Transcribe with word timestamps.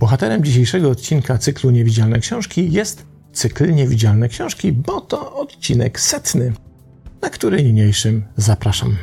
Bohaterem 0.00 0.44
dzisiejszego 0.44 0.90
odcinka 0.90 1.38
cyklu 1.38 1.70
Niewidzialne 1.70 2.18
Książki 2.18 2.72
jest 2.72 3.06
cykl 3.32 3.74
Niewidzialne 3.74 4.28
Książki, 4.28 4.72
bo 4.72 5.00
to 5.00 5.36
odcinek 5.36 6.00
setny, 6.00 6.52
na 7.22 7.30
który 7.30 7.62
niniejszym 7.62 8.24
zapraszam. 8.36 8.96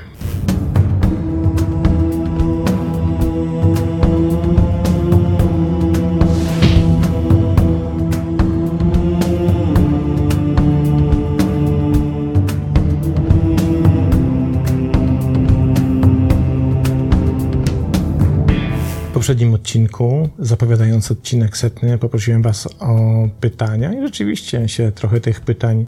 Poprzednim 19.25 19.53
odcinku, 19.53 20.29
zapowiadając 20.39 21.11
odcinek 21.11 21.57
setny, 21.57 21.97
poprosiłem 21.97 22.41
Was 22.41 22.67
o 22.79 22.97
pytania 23.39 23.93
i 23.93 24.01
rzeczywiście 24.01 24.69
się 24.69 24.91
trochę 24.91 25.21
tych 25.21 25.41
pytań 25.41 25.87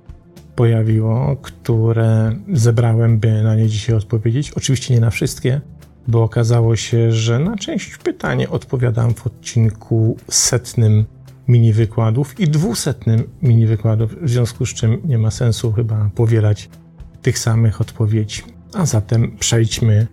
pojawiło, 0.56 1.36
które 1.42 2.36
zebrałem, 2.54 3.20
by 3.20 3.44
na 3.44 3.56
nie 3.56 3.68
dzisiaj 3.68 3.96
odpowiedzieć. 3.96 4.52
Oczywiście 4.52 4.94
nie 4.94 5.00
na 5.00 5.10
wszystkie, 5.10 5.62
bo 6.08 6.24
okazało 6.24 6.76
się, 6.76 7.12
że 7.12 7.40
na 7.40 7.56
część 7.56 7.98
pytań 7.98 8.46
odpowiadam 8.46 9.14
w 9.14 9.28
odcinku 9.28 10.18
setnym 10.30 11.06
mini 11.48 11.74
wykładów 11.74 12.40
i 12.40 12.48
dwusetnym 12.48 13.24
mini 13.42 13.66
wykładów, 13.66 14.16
w 14.22 14.30
związku 14.30 14.66
z 14.66 14.74
czym 14.74 15.02
nie 15.06 15.18
ma 15.18 15.32
sensu 15.32 15.72
chyba 15.72 16.10
powielać 16.16 16.70
tych 17.22 17.40
samych 17.40 17.82
odpowiedzi. 17.82 18.42
A 18.74 18.86
zatem 18.86 19.38
przejdźmy 19.38 20.08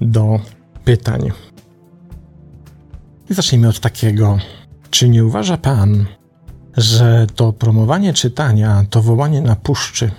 do 0.00 0.40
pytań. 0.84 1.30
I 3.30 3.34
zacznijmy 3.34 3.68
od 3.68 3.80
takiego. 3.80 4.38
Czy 4.90 5.08
nie 5.08 5.24
uważa 5.24 5.56
pan, 5.56 6.06
że 6.76 7.26
to 7.34 7.52
promowanie 7.52 8.12
czytania 8.12 8.84
to 8.90 9.02
wołanie 9.02 9.40
na 9.40 9.56
puszczy? 9.56 10.10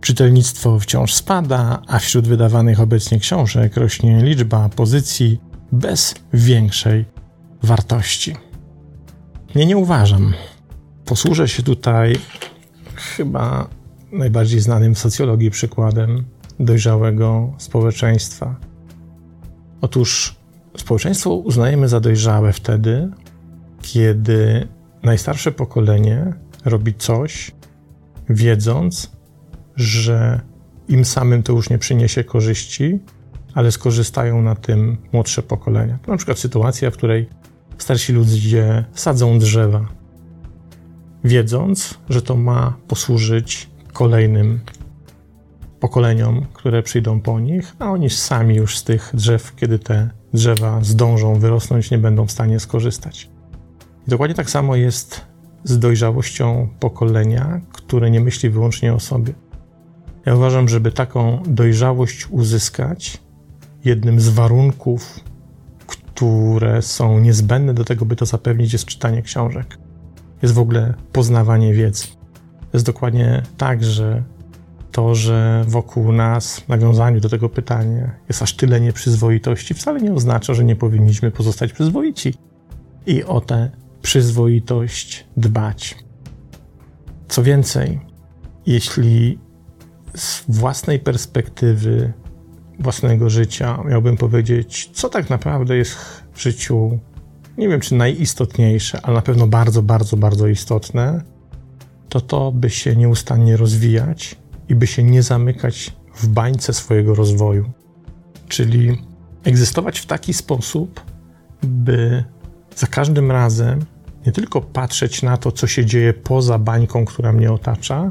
Czytelnictwo 0.00 0.78
wciąż 0.78 1.14
spada, 1.14 1.82
a 1.86 1.98
wśród 1.98 2.28
wydawanych 2.28 2.80
obecnie 2.80 3.18
książek 3.18 3.76
rośnie 3.76 4.22
liczba 4.22 4.68
pozycji 4.68 5.40
bez 5.72 6.14
większej 6.32 7.04
wartości. 7.62 8.36
Nie, 9.54 9.66
nie 9.66 9.76
uważam. 9.76 10.34
Posłużę 11.04 11.48
się 11.48 11.62
tutaj 11.62 12.16
chyba 12.96 13.68
najbardziej 14.12 14.60
znanym 14.60 14.94
w 14.94 14.98
socjologii 14.98 15.50
przykładem 15.50 16.24
dojrzałego 16.60 17.52
społeczeństwa. 17.58 18.56
Otóż 19.80 20.41
Społeczeństwo 20.76 21.34
uznajemy 21.34 21.88
za 21.88 22.00
dojrzałe 22.00 22.52
wtedy, 22.52 23.10
kiedy 23.82 24.68
najstarsze 25.02 25.52
pokolenie 25.52 26.32
robi 26.64 26.94
coś, 26.94 27.52
wiedząc, 28.28 29.12
że 29.76 30.40
im 30.88 31.04
samym 31.04 31.42
to 31.42 31.52
już 31.52 31.70
nie 31.70 31.78
przyniesie 31.78 32.24
korzyści, 32.24 32.98
ale 33.54 33.72
skorzystają 33.72 34.42
na 34.42 34.54
tym 34.54 34.96
młodsze 35.12 35.42
pokolenia. 35.42 35.98
To 36.02 36.10
na 36.10 36.16
przykład 36.16 36.38
sytuacja, 36.38 36.90
w 36.90 36.96
której 36.96 37.28
starsi 37.78 38.12
ludzie 38.12 38.84
sadzą 38.94 39.38
drzewa, 39.38 39.88
wiedząc, 41.24 41.94
że 42.08 42.22
to 42.22 42.36
ma 42.36 42.74
posłużyć 42.88 43.70
kolejnym 43.92 44.60
pokoleniom, 45.80 46.46
które 46.52 46.82
przyjdą 46.82 47.20
po 47.20 47.40
nich, 47.40 47.76
a 47.78 47.90
oni 47.90 48.10
sami 48.10 48.56
już 48.56 48.78
z 48.78 48.84
tych 48.84 49.10
drzew, 49.14 49.54
kiedy 49.56 49.78
te 49.78 50.10
drzewa 50.34 50.78
zdążą 50.82 51.38
wyrosnąć, 51.38 51.90
nie 51.90 51.98
będą 51.98 52.26
w 52.26 52.32
stanie 52.32 52.60
skorzystać. 52.60 53.30
I 54.06 54.10
dokładnie 54.10 54.34
tak 54.34 54.50
samo 54.50 54.76
jest 54.76 55.20
z 55.64 55.78
dojrzałością 55.78 56.68
pokolenia, 56.80 57.60
które 57.72 58.10
nie 58.10 58.20
myśli 58.20 58.50
wyłącznie 58.50 58.94
o 58.94 59.00
sobie. 59.00 59.32
Ja 60.26 60.34
uważam, 60.34 60.68
żeby 60.68 60.92
taką 60.92 61.42
dojrzałość 61.46 62.26
uzyskać, 62.30 63.20
jednym 63.84 64.20
z 64.20 64.28
warunków, 64.28 65.20
które 65.86 66.82
są 66.82 67.20
niezbędne 67.20 67.74
do 67.74 67.84
tego, 67.84 68.04
by 68.04 68.16
to 68.16 68.26
zapewnić, 68.26 68.72
jest 68.72 68.84
czytanie 68.84 69.22
książek. 69.22 69.78
Jest 70.42 70.54
w 70.54 70.58
ogóle 70.58 70.94
poznawanie 71.12 71.74
wiedzy. 71.74 72.04
Jest 72.72 72.86
dokładnie 72.86 73.42
tak, 73.56 73.84
że 73.84 74.22
to, 74.92 75.14
że 75.14 75.64
wokół 75.68 76.12
nas, 76.12 76.60
w 76.60 76.68
nawiązaniu 76.68 77.20
do 77.20 77.28
tego 77.28 77.48
pytania, 77.48 78.10
jest 78.28 78.42
aż 78.42 78.56
tyle 78.56 78.80
nieprzyzwoitości, 78.80 79.74
wcale 79.74 80.00
nie 80.00 80.12
oznacza, 80.12 80.54
że 80.54 80.64
nie 80.64 80.76
powinniśmy 80.76 81.30
pozostać 81.30 81.72
przyzwoici 81.72 82.34
i 83.06 83.24
o 83.24 83.40
tę 83.40 83.70
przyzwoitość 84.02 85.26
dbać. 85.36 85.98
Co 87.28 87.42
więcej, 87.42 88.00
jeśli 88.66 89.38
z 90.14 90.44
własnej 90.48 90.98
perspektywy, 90.98 92.12
własnego 92.78 93.30
życia 93.30 93.78
miałbym 93.88 94.16
powiedzieć, 94.16 94.90
co 94.92 95.08
tak 95.08 95.30
naprawdę 95.30 95.76
jest 95.76 95.96
w 96.32 96.42
życiu, 96.42 96.98
nie 97.58 97.68
wiem 97.68 97.80
czy 97.80 97.94
najistotniejsze, 97.94 99.00
ale 99.02 99.14
na 99.14 99.22
pewno 99.22 99.46
bardzo, 99.46 99.82
bardzo, 99.82 100.16
bardzo 100.16 100.46
istotne, 100.46 101.22
to 102.08 102.20
to, 102.20 102.52
by 102.52 102.70
się 102.70 102.96
nieustannie 102.96 103.56
rozwijać, 103.56 104.41
i 104.68 104.74
by 104.74 104.86
się 104.86 105.02
nie 105.02 105.22
zamykać 105.22 105.96
w 106.14 106.28
bańce 106.28 106.72
swojego 106.72 107.14
rozwoju. 107.14 107.70
Czyli 108.48 108.98
egzystować 109.44 109.98
w 109.98 110.06
taki 110.06 110.32
sposób, 110.32 111.00
by 111.62 112.24
za 112.76 112.86
każdym 112.86 113.30
razem 113.30 113.84
nie 114.26 114.32
tylko 114.32 114.60
patrzeć 114.60 115.22
na 115.22 115.36
to, 115.36 115.52
co 115.52 115.66
się 115.66 115.86
dzieje 115.86 116.12
poza 116.12 116.58
bańką, 116.58 117.04
która 117.04 117.32
mnie 117.32 117.52
otacza, 117.52 118.10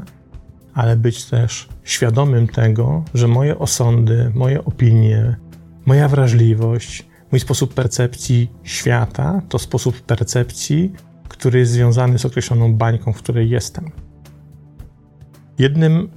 ale 0.74 0.96
być 0.96 1.24
też 1.24 1.68
świadomym 1.84 2.48
tego, 2.48 3.04
że 3.14 3.28
moje 3.28 3.58
osądy, 3.58 4.32
moje 4.34 4.64
opinie, 4.64 5.36
moja 5.86 6.08
wrażliwość, 6.08 7.06
mój 7.32 7.40
sposób 7.40 7.74
percepcji 7.74 8.50
świata 8.62 9.42
to 9.48 9.58
sposób 9.58 10.00
percepcji, 10.00 10.92
który 11.28 11.58
jest 11.58 11.72
związany 11.72 12.18
z 12.18 12.24
określoną 12.24 12.74
bańką, 12.74 13.12
w 13.12 13.18
której 13.18 13.50
jestem. 13.50 13.90
Jednym 15.58 16.08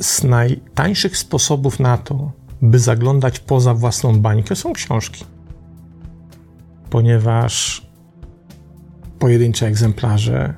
z 0.00 0.24
najtańszych 0.24 1.16
sposobów 1.16 1.80
na 1.80 1.98
to, 1.98 2.32
by 2.62 2.78
zaglądać 2.78 3.40
poza 3.40 3.74
własną 3.74 4.20
bańkę, 4.20 4.56
są 4.56 4.72
książki. 4.72 5.24
Ponieważ 6.90 7.86
pojedyncze 9.18 9.66
egzemplarze 9.66 10.54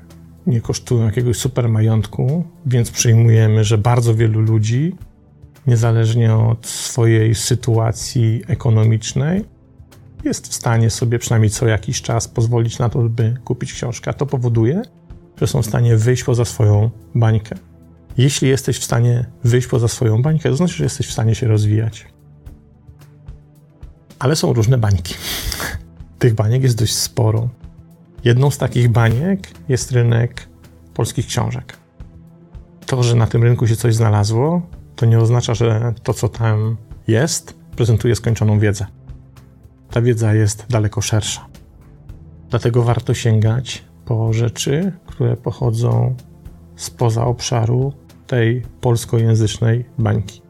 nie 0.46 0.60
kosztują 0.60 1.04
jakiegoś 1.04 1.36
super 1.36 1.68
majątku, 1.68 2.44
więc 2.66 2.90
przyjmujemy, 2.90 3.64
że 3.64 3.78
bardzo 3.78 4.14
wielu 4.14 4.40
ludzi, 4.40 4.96
niezależnie 5.66 6.34
od 6.34 6.66
swojej 6.66 7.34
sytuacji 7.34 8.42
ekonomicznej, 8.46 9.44
jest 10.24 10.48
w 10.48 10.54
stanie 10.54 10.90
sobie 10.90 11.18
przynajmniej 11.18 11.50
co 11.50 11.66
jakiś 11.66 12.02
czas 12.02 12.28
pozwolić 12.28 12.78
na 12.78 12.88
to, 12.88 12.98
by 12.98 13.34
kupić 13.44 13.72
książkę. 13.72 14.10
A 14.10 14.14
to 14.14 14.26
powoduje, 14.26 14.82
że 15.40 15.46
są 15.46 15.62
w 15.62 15.66
stanie 15.66 15.96
wyjść 15.96 16.24
poza 16.24 16.44
swoją 16.44 16.90
bańkę. 17.14 17.56
Jeśli 18.18 18.48
jesteś 18.48 18.78
w 18.78 18.84
stanie 18.84 19.24
wyjść 19.44 19.68
poza 19.68 19.88
swoją 19.88 20.22
bańkę, 20.22 20.50
to 20.50 20.56
znaczy, 20.56 20.74
że 20.74 20.84
jesteś 20.84 21.06
w 21.06 21.12
stanie 21.12 21.34
się 21.34 21.48
rozwijać. 21.48 22.06
Ale 24.18 24.36
są 24.36 24.52
różne 24.52 24.78
bańki. 24.78 25.14
Tych 26.18 26.34
baniek 26.34 26.62
jest 26.62 26.78
dość 26.78 26.94
sporo. 26.94 27.48
Jedną 28.24 28.50
z 28.50 28.58
takich 28.58 28.88
baniek 28.88 29.48
jest 29.68 29.92
rynek 29.92 30.48
polskich 30.94 31.26
książek. 31.26 31.76
To, 32.86 33.02
że 33.02 33.14
na 33.14 33.26
tym 33.26 33.42
rynku 33.42 33.66
się 33.66 33.76
coś 33.76 33.94
znalazło, 33.94 34.62
to 34.96 35.06
nie 35.06 35.18
oznacza, 35.18 35.54
że 35.54 35.94
to, 36.02 36.14
co 36.14 36.28
tam 36.28 36.76
jest, 37.08 37.54
prezentuje 37.76 38.16
skończoną 38.16 38.58
wiedzę. 38.58 38.86
Ta 39.90 40.00
wiedza 40.00 40.34
jest 40.34 40.66
daleko 40.68 41.00
szersza. 41.00 41.46
Dlatego 42.50 42.82
warto 42.82 43.14
sięgać 43.14 43.84
po 44.04 44.32
rzeczy, 44.32 44.92
które 45.06 45.36
pochodzą 45.36 46.14
spoza 46.76 47.24
obszaru 47.24 47.92
tej 48.28 48.62
polskojęzycznej 48.80 49.84
bańki. 49.98 50.42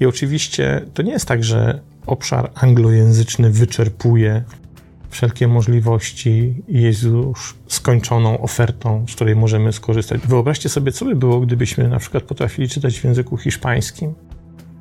I 0.00 0.06
oczywiście 0.06 0.82
to 0.94 1.02
nie 1.02 1.12
jest 1.12 1.26
tak, 1.26 1.44
że 1.44 1.80
obszar 2.06 2.50
anglojęzyczny 2.54 3.50
wyczerpuje 3.50 4.44
wszelkie 5.10 5.48
możliwości 5.48 6.62
i 6.68 6.82
jest 6.82 7.02
już 7.02 7.54
skończoną 7.66 8.40
ofertą, 8.40 9.04
z 9.08 9.14
której 9.14 9.36
możemy 9.36 9.72
skorzystać. 9.72 10.20
Wyobraźcie 10.20 10.68
sobie, 10.68 10.92
co 10.92 11.04
by 11.04 11.16
było, 11.16 11.40
gdybyśmy 11.40 11.88
na 11.88 11.98
przykład 11.98 12.22
potrafili 12.22 12.68
czytać 12.68 13.00
w 13.00 13.04
języku 13.04 13.36
hiszpańskim. 13.36 14.14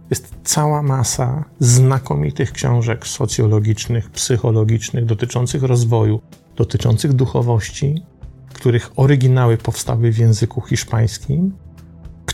Jest 0.09 0.35
cała 0.43 0.81
masa 0.81 1.45
znakomitych 1.59 2.51
książek 2.51 3.07
socjologicznych, 3.07 4.09
psychologicznych, 4.09 5.05
dotyczących 5.05 5.63
rozwoju, 5.63 6.21
dotyczących 6.55 7.13
duchowości, 7.13 8.03
których 8.53 8.91
oryginały 8.95 9.57
powstały 9.57 10.11
w 10.11 10.17
języku 10.17 10.61
hiszpańskim 10.61 11.53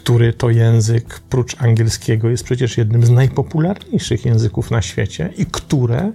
który 0.08 0.34
to 0.34 0.50
język, 0.50 1.20
prócz 1.20 1.62
angielskiego, 1.62 2.30
jest 2.30 2.44
przecież 2.44 2.78
jednym 2.78 3.06
z 3.06 3.10
najpopularniejszych 3.10 4.26
języków 4.26 4.72
na 4.72 4.82
świecie 4.82 5.34
i 5.38 5.46
które 5.46 6.12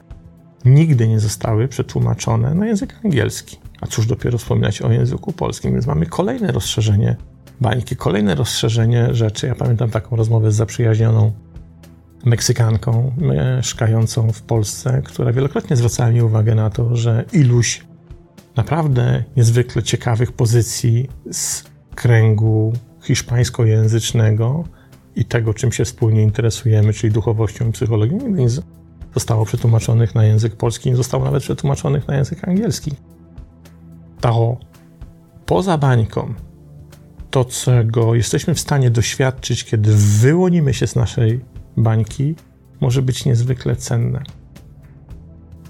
nigdy 0.65 1.09
nie 1.09 1.21
zostały 1.21 1.69
przetłumaczone 1.69 2.55
na 2.55 2.67
język 2.67 2.95
angielski. 3.05 3.59
A 3.81 3.87
cóż 3.87 4.07
dopiero 4.07 4.39
wspominać 4.39 4.83
o 4.83 4.93
języku 4.93 5.33
polskim, 5.33 5.73
więc 5.73 5.87
mamy 5.87 6.07
kolejne 6.07 6.53
rozszerzenie 6.53 7.17
bańki, 7.61 7.97
kolejne 7.97 8.35
rozszerzenie 8.35 9.15
rzeczy. 9.15 9.47
Ja 9.47 9.55
pamiętam 9.55 9.91
taką 9.91 10.17
rozmowę 10.17 10.53
z 10.53 10.55
zaprzyjaźnioną 10.55 11.33
Meksykanką 12.25 13.13
mieszkającą 13.19 14.33
w 14.33 14.43
Polsce, 14.43 15.03
która 15.05 15.33
wielokrotnie 15.33 15.77
zwracała 15.77 16.11
mi 16.11 16.23
uwagę 16.23 16.55
na 16.55 16.71
to, 16.71 16.97
że 16.97 17.25
iluś 17.33 17.85
naprawdę 18.57 19.25
niezwykle 19.37 19.83
ciekawych 19.83 20.33
pozycji 20.33 21.09
z 21.31 21.65
kręgu 21.95 22.73
hiszpańskojęzycznego 23.03 24.65
i 25.17 25.25
tego, 25.25 25.55
czym 25.55 25.73
się 25.73 25.85
wspólnie 25.85 26.23
interesujemy, 26.23 26.93
czyli 26.93 27.13
duchowością 27.13 27.69
i 27.69 27.73
psychologią, 27.73 28.13
nigdy 28.13 28.43
nie 28.43 28.49
zostało 29.15 29.45
przetłumaczonych 29.45 30.15
na 30.15 30.25
język 30.25 30.57
polski, 30.57 30.91
nie 30.91 30.97
zostało 30.97 31.25
nawet 31.25 31.43
przetłumaczonych 31.43 32.09
na 32.09 32.17
język 32.17 32.49
angielski. 32.49 32.93
To 34.21 34.57
poza 35.47 35.79
bańką, 35.79 36.35
to 37.31 37.45
czego 37.45 38.15
jesteśmy 38.15 38.55
w 38.55 38.61
stanie 38.61 38.91
doświadczyć, 38.91 39.65
kiedy 39.65 39.91
wyłonimy 39.97 40.75
się 40.75 40.87
z 40.87 40.97
naszej 40.97 41.41
bańki, 41.77 42.35
może 42.81 43.03
być 43.03 43.25
niezwykle 43.25 43.77
cenne. 43.77 44.23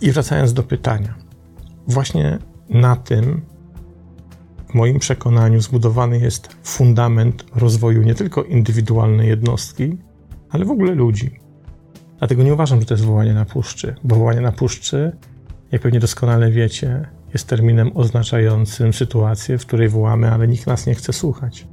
I 0.00 0.12
wracając 0.12 0.52
do 0.52 0.62
pytania, 0.62 1.14
właśnie 1.86 2.38
na 2.68 2.96
tym, 2.96 3.42
w 4.72 4.74
moim 4.74 4.98
przekonaniu, 4.98 5.60
zbudowany 5.60 6.18
jest 6.18 6.56
fundament 6.62 7.44
rozwoju 7.54 8.02
nie 8.02 8.14
tylko 8.14 8.42
indywidualnej 8.42 9.28
jednostki, 9.28 9.96
ale 10.50 10.64
w 10.64 10.70
ogóle 10.70 10.94
ludzi. 10.94 11.40
Dlatego 12.18 12.42
nie 12.42 12.54
uważam, 12.54 12.80
że 12.80 12.86
to 12.86 12.94
jest 12.94 13.04
wołanie 13.04 13.34
na 13.34 13.44
puszczy, 13.44 13.94
bo 14.04 14.16
wołanie 14.16 14.40
na 14.40 14.52
puszczy, 14.52 15.16
jak 15.72 15.82
pewnie 15.82 16.00
doskonale 16.00 16.50
wiecie, 16.50 17.08
jest 17.32 17.46
terminem 17.46 17.90
oznaczającym 17.94 18.92
sytuację, 18.92 19.58
w 19.58 19.66
której 19.66 19.88
wołamy, 19.88 20.32
ale 20.32 20.48
nikt 20.48 20.66
nas 20.66 20.86
nie 20.86 20.94
chce 20.94 21.12
słuchać. 21.12 21.66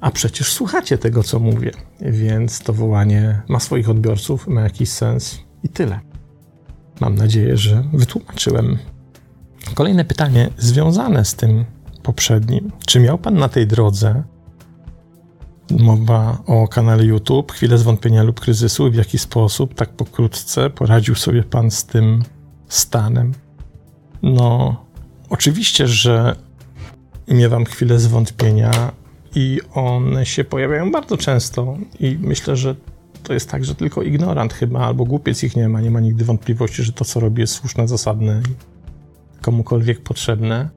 A 0.00 0.10
przecież 0.10 0.52
słuchacie 0.52 0.98
tego, 0.98 1.22
co 1.22 1.38
mówię, 1.38 1.70
więc 2.00 2.60
to 2.60 2.72
wołanie 2.72 3.42
ma 3.48 3.60
swoich 3.60 3.90
odbiorców, 3.90 4.48
ma 4.48 4.60
jakiś 4.60 4.88
sens 4.88 5.40
i 5.62 5.68
tyle. 5.68 6.00
Mam 7.00 7.14
nadzieję, 7.14 7.56
że 7.56 7.84
wytłumaczyłem. 7.92 8.78
Kolejne 9.74 10.04
pytanie 10.04 10.50
związane 10.58 11.24
z 11.24 11.34
tym 11.34 11.64
poprzednim. 12.08 12.70
Czy 12.86 13.00
miał 13.00 13.18
Pan 13.18 13.34
na 13.34 13.48
tej 13.48 13.66
drodze 13.66 14.22
mowa 15.70 16.38
o 16.46 16.68
kanale 16.68 17.04
YouTube, 17.04 17.52
chwilę 17.52 17.78
zwątpienia 17.78 18.22
lub 18.22 18.40
kryzysu 18.40 18.90
w 18.90 18.94
jaki 18.94 19.18
sposób, 19.18 19.74
tak 19.74 19.88
pokrótce, 19.88 20.70
poradził 20.70 21.14
sobie 21.14 21.42
Pan 21.42 21.70
z 21.70 21.84
tym 21.84 22.22
stanem? 22.68 23.32
No, 24.22 24.76
oczywiście, 25.30 25.88
że 25.88 26.36
miewam 27.28 27.64
chwilę 27.64 27.98
zwątpienia 27.98 28.92
i 29.34 29.60
one 29.74 30.26
się 30.26 30.44
pojawiają 30.44 30.92
bardzo 30.92 31.16
często 31.16 31.76
i 32.00 32.18
myślę, 32.20 32.56
że 32.56 32.74
to 33.22 33.32
jest 33.32 33.50
tak, 33.50 33.64
że 33.64 33.74
tylko 33.74 34.02
ignorant 34.02 34.54
chyba 34.54 34.80
albo 34.80 35.04
głupiec 35.04 35.42
ich 35.44 35.56
nie 35.56 35.68
ma, 35.68 35.80
nie 35.80 35.90
ma 35.90 36.00
nigdy 36.00 36.24
wątpliwości, 36.24 36.82
że 36.82 36.92
to, 36.92 37.04
co 37.04 37.20
robi, 37.20 37.40
jest 37.40 37.54
słuszne, 37.54 37.88
zasadne 37.88 38.42
komukolwiek 39.42 40.02
potrzebne. 40.02 40.68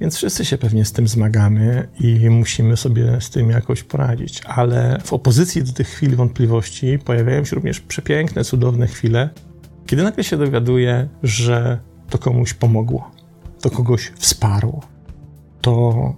Więc 0.00 0.16
wszyscy 0.16 0.44
się 0.44 0.58
pewnie 0.58 0.84
z 0.84 0.92
tym 0.92 1.08
zmagamy 1.08 1.88
i 2.00 2.30
musimy 2.30 2.76
sobie 2.76 3.20
z 3.20 3.30
tym 3.30 3.50
jakoś 3.50 3.82
poradzić. 3.82 4.40
Ale 4.46 5.00
w 5.04 5.12
opozycji 5.12 5.62
do 5.62 5.72
tych 5.72 5.88
chwil 5.88 6.16
wątpliwości 6.16 6.98
pojawiają 7.04 7.44
się 7.44 7.54
również 7.54 7.80
przepiękne, 7.80 8.44
cudowne 8.44 8.86
chwile, 8.86 9.30
kiedy 9.86 10.02
nagle 10.02 10.24
się 10.24 10.36
dowiaduje, 10.36 11.08
że 11.22 11.78
to 12.10 12.18
komuś 12.18 12.54
pomogło, 12.54 13.10
to 13.60 13.70
kogoś 13.70 14.12
wsparło, 14.18 14.80
to 15.60 16.14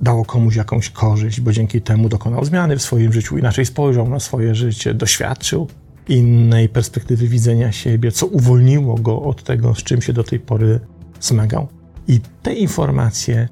dało 0.00 0.24
komuś 0.24 0.56
jakąś 0.56 0.90
korzyść, 0.90 1.40
bo 1.40 1.52
dzięki 1.52 1.80
temu 1.82 2.08
dokonał 2.08 2.44
zmiany 2.44 2.76
w 2.76 2.82
swoim 2.82 3.12
życiu, 3.12 3.38
inaczej 3.38 3.66
spojrzał 3.66 4.08
na 4.08 4.20
swoje 4.20 4.54
życie, 4.54 4.94
doświadczył 4.94 5.68
innej 6.08 6.68
perspektywy 6.68 7.28
widzenia 7.28 7.72
siebie, 7.72 8.12
co 8.12 8.26
uwolniło 8.26 8.94
go 8.94 9.22
od 9.22 9.42
tego, 9.42 9.74
z 9.74 9.78
czym 9.78 10.02
się 10.02 10.12
do 10.12 10.24
tej 10.24 10.40
pory 10.40 10.80
zmagał. 11.20 11.68
I 12.08 12.20
te 12.42 12.54
informacje, 12.54 13.48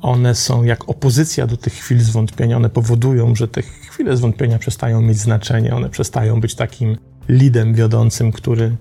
one 0.00 0.34
są 0.34 0.64
jak 0.64 0.88
opozycja 0.88 1.46
do 1.46 1.56
tych 1.56 1.72
chwil 1.72 2.00
zwątpienia, 2.00 2.56
one 2.56 2.70
powodują, 2.70 3.34
że 3.34 3.48
te 3.48 3.62
chwile 3.62 4.16
zwątpienia 4.16 4.58
przestają 4.58 5.02
mieć 5.02 5.18
znaczenie, 5.18 5.76
one 5.76 5.88
przestają 5.88 6.40
być 6.40 6.54
takim 6.54 6.96
lidem 7.28 7.74
wiodącym, 7.74 8.32
który 8.32 8.76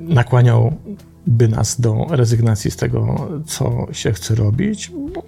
nakłaniałby 0.00 1.48
nas 1.48 1.80
do 1.80 2.06
rezygnacji 2.10 2.70
z 2.70 2.76
tego, 2.76 3.28
co 3.46 3.86
się 3.92 4.12
chce 4.12 4.34
robić, 4.34 4.92
bo 5.14 5.22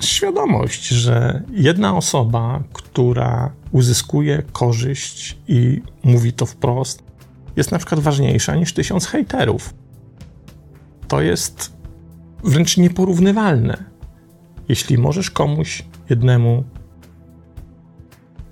świadomość, 0.00 0.88
że 0.88 1.42
jedna 1.50 1.96
osoba, 1.96 2.62
która 2.72 3.52
uzyskuje 3.72 4.42
korzyść 4.52 5.38
i 5.48 5.82
mówi 6.04 6.32
to 6.32 6.46
wprost, 6.46 7.02
jest 7.56 7.72
na 7.72 7.78
przykład 7.78 8.00
ważniejsza 8.00 8.56
niż 8.56 8.72
tysiąc 8.72 9.06
hejterów. 9.06 9.74
To 11.08 11.20
jest 11.20 11.75
wręcz 12.44 12.76
nieporównywalne. 12.76 13.84
Jeśli 14.68 14.98
możesz 14.98 15.30
komuś 15.30 15.84
jednemu 16.10 16.64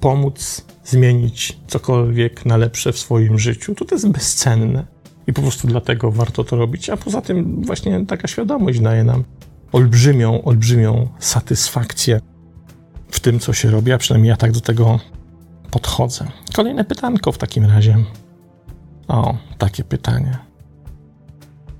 pomóc 0.00 0.64
zmienić 0.84 1.58
cokolwiek 1.66 2.46
na 2.46 2.56
lepsze 2.56 2.92
w 2.92 2.98
swoim 2.98 3.38
życiu, 3.38 3.74
to 3.74 3.84
to 3.84 3.94
jest 3.94 4.08
bezcenne. 4.08 4.86
I 5.26 5.32
po 5.32 5.42
prostu 5.42 5.68
dlatego 5.68 6.10
warto 6.10 6.44
to 6.44 6.56
robić. 6.56 6.90
A 6.90 6.96
poza 6.96 7.20
tym, 7.20 7.62
właśnie 7.64 8.06
taka 8.06 8.28
świadomość 8.28 8.80
daje 8.80 9.04
nam 9.04 9.24
olbrzymią, 9.72 10.44
olbrzymią 10.44 11.08
satysfakcję 11.18 12.20
w 13.08 13.20
tym, 13.20 13.38
co 13.38 13.52
się 13.52 13.70
robi, 13.70 13.92
a 13.92 13.98
przynajmniej 13.98 14.28
ja 14.30 14.36
tak 14.36 14.52
do 14.52 14.60
tego 14.60 15.00
podchodzę. 15.70 16.26
Kolejne 16.54 16.84
pytanko 16.84 17.32
w 17.32 17.38
takim 17.38 17.64
razie. 17.64 18.04
O, 19.08 19.36
takie 19.58 19.84
pytanie. 19.84 20.38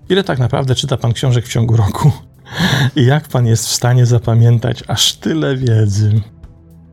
Ile 0.09 0.25
tak 0.25 0.39
naprawdę 0.39 0.75
czyta 0.75 0.97
pan 0.97 1.13
książek 1.13 1.45
w 1.45 1.53
ciągu 1.53 1.77
roku? 1.77 2.13
I 2.97 3.07
jak 3.07 3.29
pan 3.29 3.47
jest 3.47 3.67
w 3.67 3.73
stanie 3.73 4.07
zapamiętać 4.07 4.85
aż 4.87 5.15
tyle 5.15 5.57
wiedzy? 5.57 6.21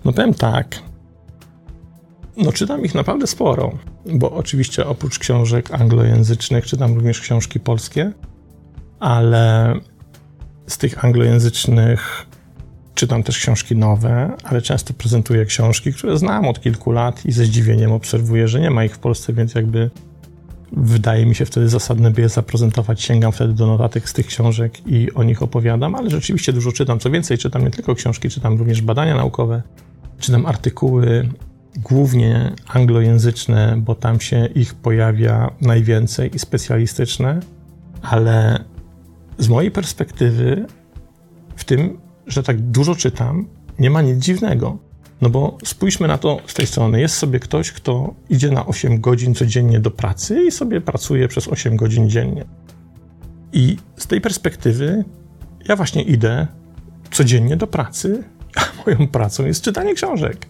No 0.06 0.14
powiem 0.14 0.34
tak. 0.34 0.80
No 2.38 2.52
czytam 2.52 2.86
ich 2.86 2.96
naprawdę 2.96 3.28
sporo, 3.28 3.72
bo 4.06 4.32
oczywiście 4.32 4.88
oprócz 4.88 5.20
książek 5.20 5.74
anglojęzycznych 5.74 6.66
czytam 6.66 6.94
również 6.94 7.22
książki 7.22 7.60
polskie, 7.60 8.12
ale 9.00 9.76
z 10.68 10.78
tych 10.78 11.06
anglojęzycznych 11.06 12.26
czytam 12.96 13.24
też 13.24 13.38
książki 13.38 13.76
nowe, 13.76 14.32
ale 14.44 14.62
często 14.62 14.94
prezentuję 14.94 15.46
książki, 15.46 15.94
które 15.94 16.18
znam 16.18 16.48
od 16.48 16.62
kilku 16.62 16.92
lat 16.92 17.26
i 17.26 17.32
ze 17.32 17.46
zdziwieniem 17.46 17.92
obserwuję, 17.92 18.48
że 18.48 18.60
nie 18.60 18.72
ma 18.72 18.84
ich 18.84 18.96
w 18.96 19.00
Polsce, 19.00 19.34
więc 19.34 19.56
jakby 19.56 19.90
wydaje 20.72 21.26
mi 21.26 21.36
się 21.36 21.46
wtedy 21.46 21.70
zasadne, 21.70 22.12
by 22.12 22.22
je 22.22 22.30
zaprezentować. 22.30 23.02
Sięgam 23.02 23.32
wtedy 23.32 23.54
do 23.54 23.68
notatek 23.68 24.10
z 24.10 24.14
tych 24.14 24.28
książek 24.28 24.88
i 24.88 25.14
o 25.14 25.24
nich 25.24 25.44
opowiadam, 25.44 25.96
ale 25.96 26.10
rzeczywiście 26.10 26.54
dużo 26.54 26.72
czytam. 26.72 27.00
Co 27.00 27.12
więcej, 27.12 27.38
czytam 27.38 27.64
nie 27.64 27.72
tylko 27.72 27.96
książki, 27.96 28.30
czytam 28.30 28.58
również 28.58 28.82
badania 28.82 29.16
naukowe, 29.16 29.62
czytam 30.20 30.46
artykuły 30.46 31.30
głównie 31.78 32.52
anglojęzyczne, 32.68 33.76
bo 33.78 33.96
tam 33.96 34.20
się 34.20 34.46
ich 34.46 34.76
pojawia 34.76 35.52
najwięcej 35.62 36.36
i 36.36 36.40
specjalistyczne, 36.40 37.40
ale 38.02 38.64
z 39.38 39.50
mojej 39.50 39.72
perspektywy, 39.72 40.66
w 41.56 41.64
tym, 41.64 42.00
że 42.28 42.44
tak 42.44 42.62
dużo 42.62 42.96
czytam, 42.96 43.48
nie 43.80 43.90
ma 43.90 44.02
nic 44.02 44.18
dziwnego. 44.18 44.78
No 45.22 45.30
bo 45.30 45.58
spójrzmy 45.64 46.08
na 46.08 46.18
to 46.18 46.40
z 46.48 46.54
tej 46.54 46.68
strony. 46.68 47.02
Jest 47.02 47.16
sobie 47.16 47.40
ktoś, 47.40 47.72
kto 47.72 48.14
idzie 48.30 48.52
na 48.52 48.66
8 48.66 49.02
godzin 49.02 49.36
codziennie 49.36 49.80
do 49.80 49.92
pracy 49.92 50.44
i 50.48 50.52
sobie 50.52 50.82
pracuje 50.82 51.28
przez 51.28 51.48
8 51.48 51.76
godzin 51.76 52.10
dziennie. 52.10 52.46
I 53.54 53.78
z 53.98 54.08
tej 54.08 54.22
perspektywy 54.22 55.04
ja 55.68 55.76
właśnie 55.76 56.04
idę 56.04 56.48
codziennie 57.12 57.58
do 57.58 57.68
pracy, 57.68 58.24
a 58.60 58.62
moją 58.86 59.08
pracą 59.08 59.46
jest 59.46 59.64
czytanie 59.64 59.94
książek. 59.94 60.46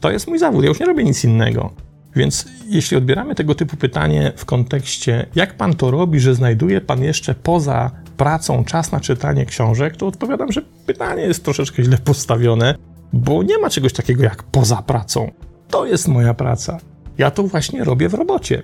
To 0.00 0.10
jest 0.10 0.28
mój 0.28 0.38
zawód, 0.38 0.62
ja 0.62 0.68
już 0.68 0.80
nie 0.80 0.86
robię 0.86 1.04
nic 1.04 1.24
innego. 1.24 1.72
Więc 2.16 2.46
jeśli 2.66 2.96
odbieramy 2.96 3.34
tego 3.34 3.54
typu 3.54 3.76
pytanie 3.76 4.32
w 4.36 4.44
kontekście, 4.44 5.26
jak 5.34 5.56
pan 5.56 5.74
to 5.74 5.90
robi, 5.90 6.20
że 6.20 6.34
znajduje 6.34 6.80
pan 6.80 7.02
jeszcze 7.02 7.34
poza 7.34 7.90
pracą 8.16 8.64
czas 8.64 8.92
na 8.92 9.00
czytanie 9.00 9.46
książek, 9.46 9.96
to 9.96 10.06
odpowiadam, 10.06 10.52
że 10.52 10.62
pytanie 10.86 11.22
jest 11.22 11.44
troszeczkę 11.44 11.84
źle 11.84 11.98
postawione, 11.98 12.74
bo 13.12 13.42
nie 13.42 13.58
ma 13.58 13.70
czegoś 13.70 13.92
takiego 13.92 14.22
jak 14.22 14.42
poza 14.42 14.82
pracą. 14.82 15.30
To 15.68 15.86
jest 15.86 16.08
moja 16.08 16.34
praca. 16.34 16.78
Ja 17.18 17.30
to 17.30 17.42
właśnie 17.42 17.84
robię 17.84 18.08
w 18.08 18.14
robocie. 18.14 18.62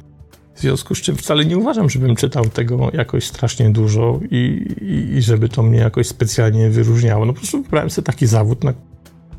W 0.55 0.61
związku 0.61 0.95
z 0.95 1.01
czym 1.01 1.17
wcale 1.17 1.45
nie 1.45 1.59
uważam, 1.59 1.91
żebym 1.91 2.17
czytał 2.17 2.45
tego 2.45 2.91
jakoś 2.93 3.27
strasznie 3.27 3.71
dużo 3.71 4.21
i, 4.31 4.37
i, 4.81 5.17
i 5.17 5.23
żeby 5.23 5.49
to 5.49 5.63
mnie 5.63 5.79
jakoś 5.79 6.07
specjalnie 6.07 6.71
wyróżniało. 6.71 7.25
No 7.25 7.33
po 7.33 7.39
prostu 7.39 7.63
wybrałem 7.63 7.91
sobie 7.91 8.07
taki 8.07 8.27
zawód, 8.27 8.65
na 8.65 8.73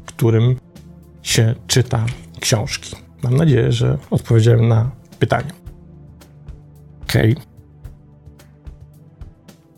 którym 0.06 0.56
się 1.22 1.56
czyta 1.68 2.06
książki. 2.40 2.96
Mam 3.24 3.38
nadzieję, 3.38 3.72
że 3.72 3.98
odpowiedziałem 4.12 4.68
na 4.68 4.92
pytanie. 5.20 5.52
Okej. 7.04 7.32
Okay. 7.32 7.46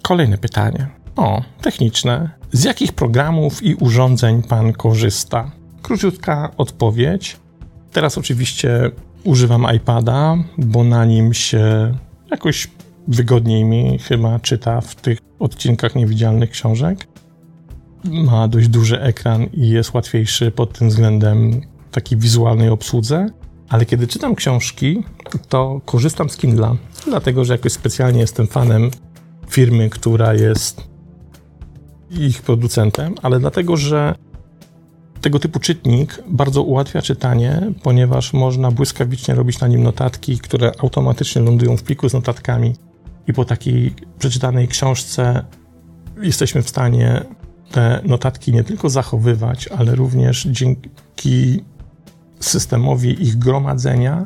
Kolejne 0.02 0.38
pytanie. 0.38 0.88
O, 1.16 1.42
techniczne. 1.62 2.41
Z 2.54 2.64
jakich 2.64 2.94
programów 2.94 3.64
i 3.64 3.76
urządzeń 3.76 4.44
pan 4.44 4.74
korzysta? 4.74 5.52
Króciutka 5.82 6.52
odpowiedź. 6.58 7.38
Teraz 7.92 8.18
oczywiście 8.18 8.92
używam 9.24 9.66
iPada, 9.76 10.38
bo 10.58 10.84
na 10.84 11.06
nim 11.06 11.34
się 11.34 11.96
jakoś 12.32 12.68
wygodniej 13.08 13.64
mi 13.64 14.00
chyba 14.00 14.40
czyta 14.40 14.82
w 14.82 14.96
tych 14.96 15.18
odcinkach 15.40 15.96
niewidzialnych 15.96 16.50
książek. 16.50 17.08
Ma 18.04 18.48
dość 18.48 18.68
duży 18.68 19.02
ekran 19.02 19.44
i 19.54 19.70
jest 19.70 19.94
łatwiejszy 19.94 20.52
pod 20.52 20.78
tym 20.78 20.90
względem 20.90 21.62
takiej 21.92 22.18
wizualnej 22.18 22.70
obsłudze. 22.70 23.30
Ale 23.70 23.86
kiedy 23.86 24.08
czytam 24.08 24.36
książki, 24.36 25.04
to 25.50 25.82
korzystam 25.86 26.30
z 26.30 26.38
Kindla, 26.38 26.76
dlatego 27.06 27.46
że 27.46 27.54
jakoś 27.54 27.72
specjalnie 27.72 28.20
jestem 28.20 28.48
fanem 28.48 28.92
firmy, 29.50 29.90
która 29.90 30.34
jest 30.34 30.91
ich 32.12 32.42
producentem, 32.42 33.16
ale 33.22 33.40
dlatego, 33.40 33.78
że 33.78 34.16
tego 35.22 35.40
typu 35.40 35.60
czytnik 35.60 36.24
bardzo 36.28 36.64
ułatwia 36.64 37.02
czytanie, 37.02 37.72
ponieważ 37.84 38.34
można 38.34 38.72
błyskawicznie 38.72 39.36
robić 39.36 39.60
na 39.60 39.68
nim 39.68 39.84
notatki, 39.84 40.38
które 40.38 40.72
automatycznie 40.80 41.42
lądują 41.42 41.78
w 41.78 41.84
pliku 41.84 42.10
z 42.10 42.14
notatkami. 42.14 42.76
I 43.28 43.34
po 43.34 43.46
takiej 43.46 43.94
przeczytanej 44.20 44.68
książce 44.68 45.46
jesteśmy 46.22 46.62
w 46.62 46.70
stanie 46.70 47.22
te 47.72 48.02
notatki 48.06 48.54
nie 48.54 48.64
tylko 48.64 48.90
zachowywać, 48.90 49.68
ale 49.68 49.96
również 49.96 50.48
dzięki 50.52 51.64
systemowi 52.40 53.24
ich 53.24 53.38
gromadzenia 53.38 54.24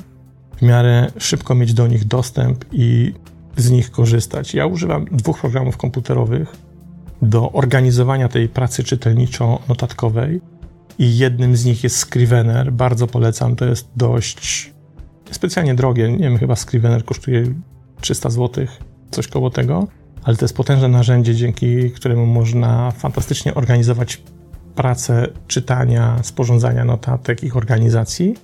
w 0.57 0.61
miarę 0.61 1.11
szybko 1.17 1.55
mieć 1.55 1.73
do 1.73 1.87
nich 1.87 2.05
dostęp 2.05 2.65
i 2.71 3.13
z 3.57 3.71
nich 3.71 3.91
korzystać. 3.91 4.53
Ja 4.53 4.65
używam 4.65 5.05
dwóch 5.11 5.39
programów 5.39 5.77
komputerowych 5.77 6.64
do 7.21 7.51
organizowania 7.51 8.29
tej 8.29 8.49
pracy 8.49 8.83
czytelniczo-notatkowej 8.83 10.41
i 10.99 11.17
jednym 11.17 11.55
z 11.55 11.65
nich 11.65 11.83
jest 11.83 11.97
Scrivener. 11.97 12.73
Bardzo 12.73 13.07
polecam, 13.07 13.55
to 13.55 13.65
jest 13.65 13.87
dość 13.95 14.73
specjalnie 15.31 15.75
drogie. 15.75 16.11
Nie 16.11 16.19
wiem, 16.19 16.37
chyba 16.37 16.55
Scrivener 16.55 17.05
kosztuje 17.05 17.53
300 18.01 18.29
zł, 18.29 18.65
coś 19.11 19.27
koło 19.27 19.49
tego, 19.49 19.87
ale 20.23 20.35
to 20.35 20.45
jest 20.45 20.55
potężne 20.55 20.87
narzędzie, 20.87 21.35
dzięki 21.35 21.91
któremu 21.91 22.25
można 22.25 22.91
fantastycznie 22.91 23.55
organizować 23.55 24.21
pracę 24.75 25.27
czytania, 25.47 26.19
sporządzania 26.23 26.85
notatek, 26.85 27.43
ich 27.43 27.57
organizacji. 27.57 28.35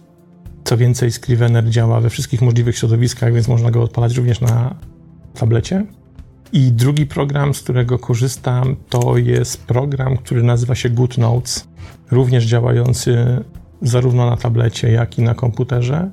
Co 0.64 0.78
więcej, 0.78 1.12
Scrivener 1.12 1.70
działa 1.70 2.02
we 2.02 2.10
wszystkich 2.10 2.42
możliwych 2.42 2.78
środowiskach, 2.78 3.34
więc 3.34 3.48
można 3.48 3.72
go 3.72 3.84
odpalać 3.84 4.16
również 4.16 4.42
na 4.42 4.76
tablecie. 5.34 5.86
I 6.54 6.72
drugi 6.72 7.06
program, 7.06 7.54
z 7.54 7.62
którego 7.62 8.00
korzystam, 8.00 8.76
to 8.90 9.18
jest 9.18 9.66
program, 9.66 10.18
który 10.18 10.44
nazywa 10.44 10.76
się 10.76 10.90
GoodNotes, 10.90 11.68
również 12.12 12.46
działający 12.46 13.44
zarówno 13.82 14.30
na 14.30 14.38
tablecie, 14.38 14.92
jak 14.92 15.18
i 15.18 15.22
na 15.22 15.34
komputerze. 15.34 16.10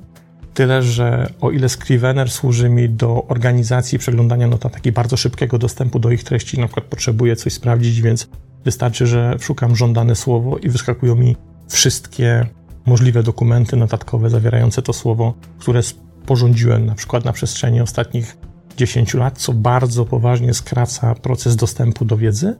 Tyle, 0.53 0.83
że 0.83 1.33
o 1.41 1.51
ile 1.51 1.69
Scrivener 1.69 2.31
służy 2.31 2.69
mi 2.69 2.89
do 2.89 3.27
organizacji 3.27 3.99
przeglądania 3.99 4.47
notatek 4.47 4.85
i 4.85 4.91
bardzo 4.91 5.17
szybkiego 5.17 5.57
dostępu 5.57 5.99
do 5.99 6.11
ich 6.11 6.23
treści, 6.23 6.59
na 6.59 6.67
przykład 6.67 6.85
potrzebuję 6.85 7.35
coś 7.35 7.53
sprawdzić, 7.53 8.01
więc 8.01 8.29
wystarczy, 8.65 9.07
że 9.07 9.35
szukam 9.39 9.75
żądane 9.75 10.15
słowo 10.15 10.57
i 10.57 10.69
wyskakują 10.69 11.15
mi 11.15 11.35
wszystkie 11.69 12.45
możliwe 12.85 13.23
dokumenty 13.23 13.77
notatkowe 13.77 14.29
zawierające 14.29 14.81
to 14.81 14.93
słowo, 14.93 15.33
które 15.57 15.83
sporządziłem 15.83 16.85
na 16.85 16.95
przykład 16.95 17.25
na 17.25 17.33
przestrzeni 17.33 17.81
ostatnich 17.81 18.37
10 18.79 19.13
lat, 19.13 19.37
co 19.37 19.53
bardzo 19.53 20.05
poważnie 20.05 20.53
skraca 20.53 21.15
proces 21.15 21.55
dostępu 21.55 22.05
do 22.05 22.17
wiedzy. 22.17 22.55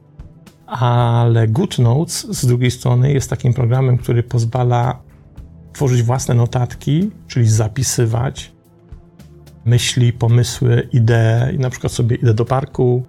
Ale 0.68 1.48
GoodNotes 1.48 2.28
z 2.30 2.46
drugiej 2.46 2.72
strony 2.72 3.14
jest 3.14 3.30
takim 3.30 3.54
programem, 3.54 3.98
który 3.98 4.24
pozwala 4.24 5.02
tworzyć 5.74 6.04
własne 6.04 6.36
notatki, 6.36 7.12
czyli 7.28 7.48
zapisywać 7.50 8.52
myśli, 9.66 10.14
pomysły, 10.14 10.88
idee. 10.94 11.56
I 11.56 11.60
na 11.60 11.70
przykład 11.70 11.94
sobie 11.94 12.16
idę 12.16 12.34
do 12.34 12.46
parku 12.46 13.04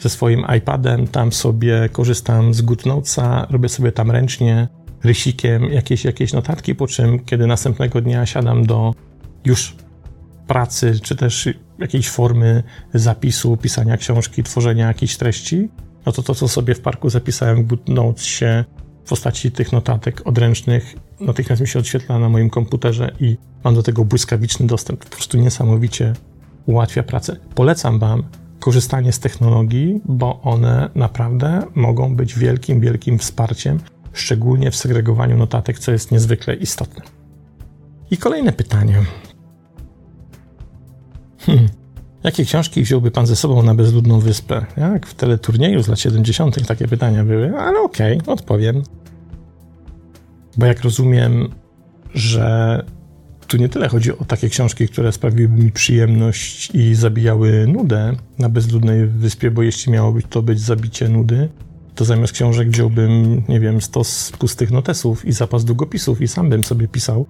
ze 0.00 0.08
swoim 0.08 0.44
iPadem, 0.58 1.06
tam 1.06 1.32
sobie 1.32 1.88
korzystam 1.92 2.54
z 2.54 2.62
GoodNotesa, 2.62 3.46
robię 3.50 3.68
sobie 3.68 3.92
tam 3.92 4.10
ręcznie, 4.10 4.68
rysikiem 5.04 5.64
jakieś, 5.64 6.04
jakieś 6.04 6.32
notatki, 6.32 6.74
po 6.74 6.86
czym 6.86 7.18
kiedy 7.18 7.46
następnego 7.46 8.00
dnia 8.00 8.26
siadam 8.26 8.66
do 8.66 8.94
już 9.44 9.76
pracy, 10.50 11.00
czy 11.02 11.16
też 11.16 11.48
jakiejś 11.78 12.08
formy 12.08 12.62
zapisu, 12.94 13.56
pisania 13.56 13.96
książki, 13.96 14.42
tworzenia 14.42 14.86
jakichś 14.86 15.16
treści, 15.16 15.68
no 16.06 16.12
to 16.12 16.22
to, 16.22 16.34
co 16.34 16.48
sobie 16.48 16.74
w 16.74 16.80
parku 16.80 17.10
zapisałem 17.10 17.64
w 17.64 17.66
GoodNotesie 17.66 18.64
w 19.04 19.08
postaci 19.08 19.52
tych 19.52 19.72
notatek 19.72 20.26
odręcznych, 20.26 20.94
natychmiast 21.20 21.62
mi 21.62 21.68
się 21.68 21.78
odświetla 21.78 22.18
na 22.18 22.28
moim 22.28 22.50
komputerze 22.50 23.12
i 23.20 23.36
mam 23.64 23.74
do 23.74 23.82
tego 23.82 24.04
błyskawiczny 24.04 24.66
dostęp. 24.66 25.04
Po 25.04 25.16
prostu 25.16 25.38
niesamowicie 25.38 26.12
ułatwia 26.66 27.02
pracę. 27.02 27.36
Polecam 27.54 27.98
Wam 27.98 28.22
korzystanie 28.60 29.12
z 29.12 29.18
technologii, 29.18 30.00
bo 30.04 30.40
one 30.42 30.90
naprawdę 30.94 31.62
mogą 31.74 32.16
być 32.16 32.38
wielkim, 32.38 32.80
wielkim 32.80 33.18
wsparciem, 33.18 33.80
szczególnie 34.12 34.70
w 34.70 34.76
segregowaniu 34.76 35.36
notatek, 35.36 35.78
co 35.78 35.92
jest 35.92 36.10
niezwykle 36.10 36.54
istotne. 36.54 37.02
I 38.10 38.16
kolejne 38.16 38.52
pytanie. 38.52 39.02
Hmm. 41.50 41.68
Jakie 42.24 42.44
książki 42.44 42.82
wziąłby 42.82 43.10
pan 43.10 43.26
ze 43.26 43.36
sobą 43.36 43.62
na 43.62 43.74
bezludną 43.74 44.20
wyspę? 44.20 44.66
Jak 44.76 45.06
w 45.06 45.14
teleturnieju 45.14 45.82
z 45.82 45.88
lat 45.88 46.00
70. 46.00 46.66
takie 46.66 46.88
pytania 46.88 47.24
były, 47.24 47.58
ale 47.58 47.80
okej, 47.80 48.18
okay, 48.18 48.34
odpowiem. 48.34 48.82
Bo 50.56 50.66
jak 50.66 50.80
rozumiem, 50.80 51.48
że 52.14 52.84
tu 53.46 53.56
nie 53.56 53.68
tyle 53.68 53.88
chodzi 53.88 54.18
o 54.18 54.24
takie 54.24 54.48
książki, 54.48 54.88
które 54.88 55.12
sprawiłyby 55.12 55.62
mi 55.62 55.72
przyjemność 55.72 56.70
i 56.74 56.94
zabijały 56.94 57.66
nudę 57.66 58.12
na 58.38 58.48
bezludnej 58.48 59.06
wyspie, 59.06 59.50
bo 59.50 59.62
jeśli 59.62 59.92
miało 59.92 60.12
być 60.12 60.26
to 60.30 60.42
być 60.42 60.60
zabicie 60.60 61.08
nudy, 61.08 61.48
to 61.94 62.04
zamiast 62.04 62.32
książek 62.32 62.70
wziąłbym, 62.70 63.42
nie 63.48 63.60
wiem, 63.60 63.80
stos 63.80 64.32
pustych 64.38 64.70
notesów 64.70 65.24
i 65.24 65.32
zapas 65.32 65.64
długopisów 65.64 66.20
i 66.20 66.28
sam 66.28 66.50
bym 66.50 66.64
sobie 66.64 66.88
pisał. 66.88 67.26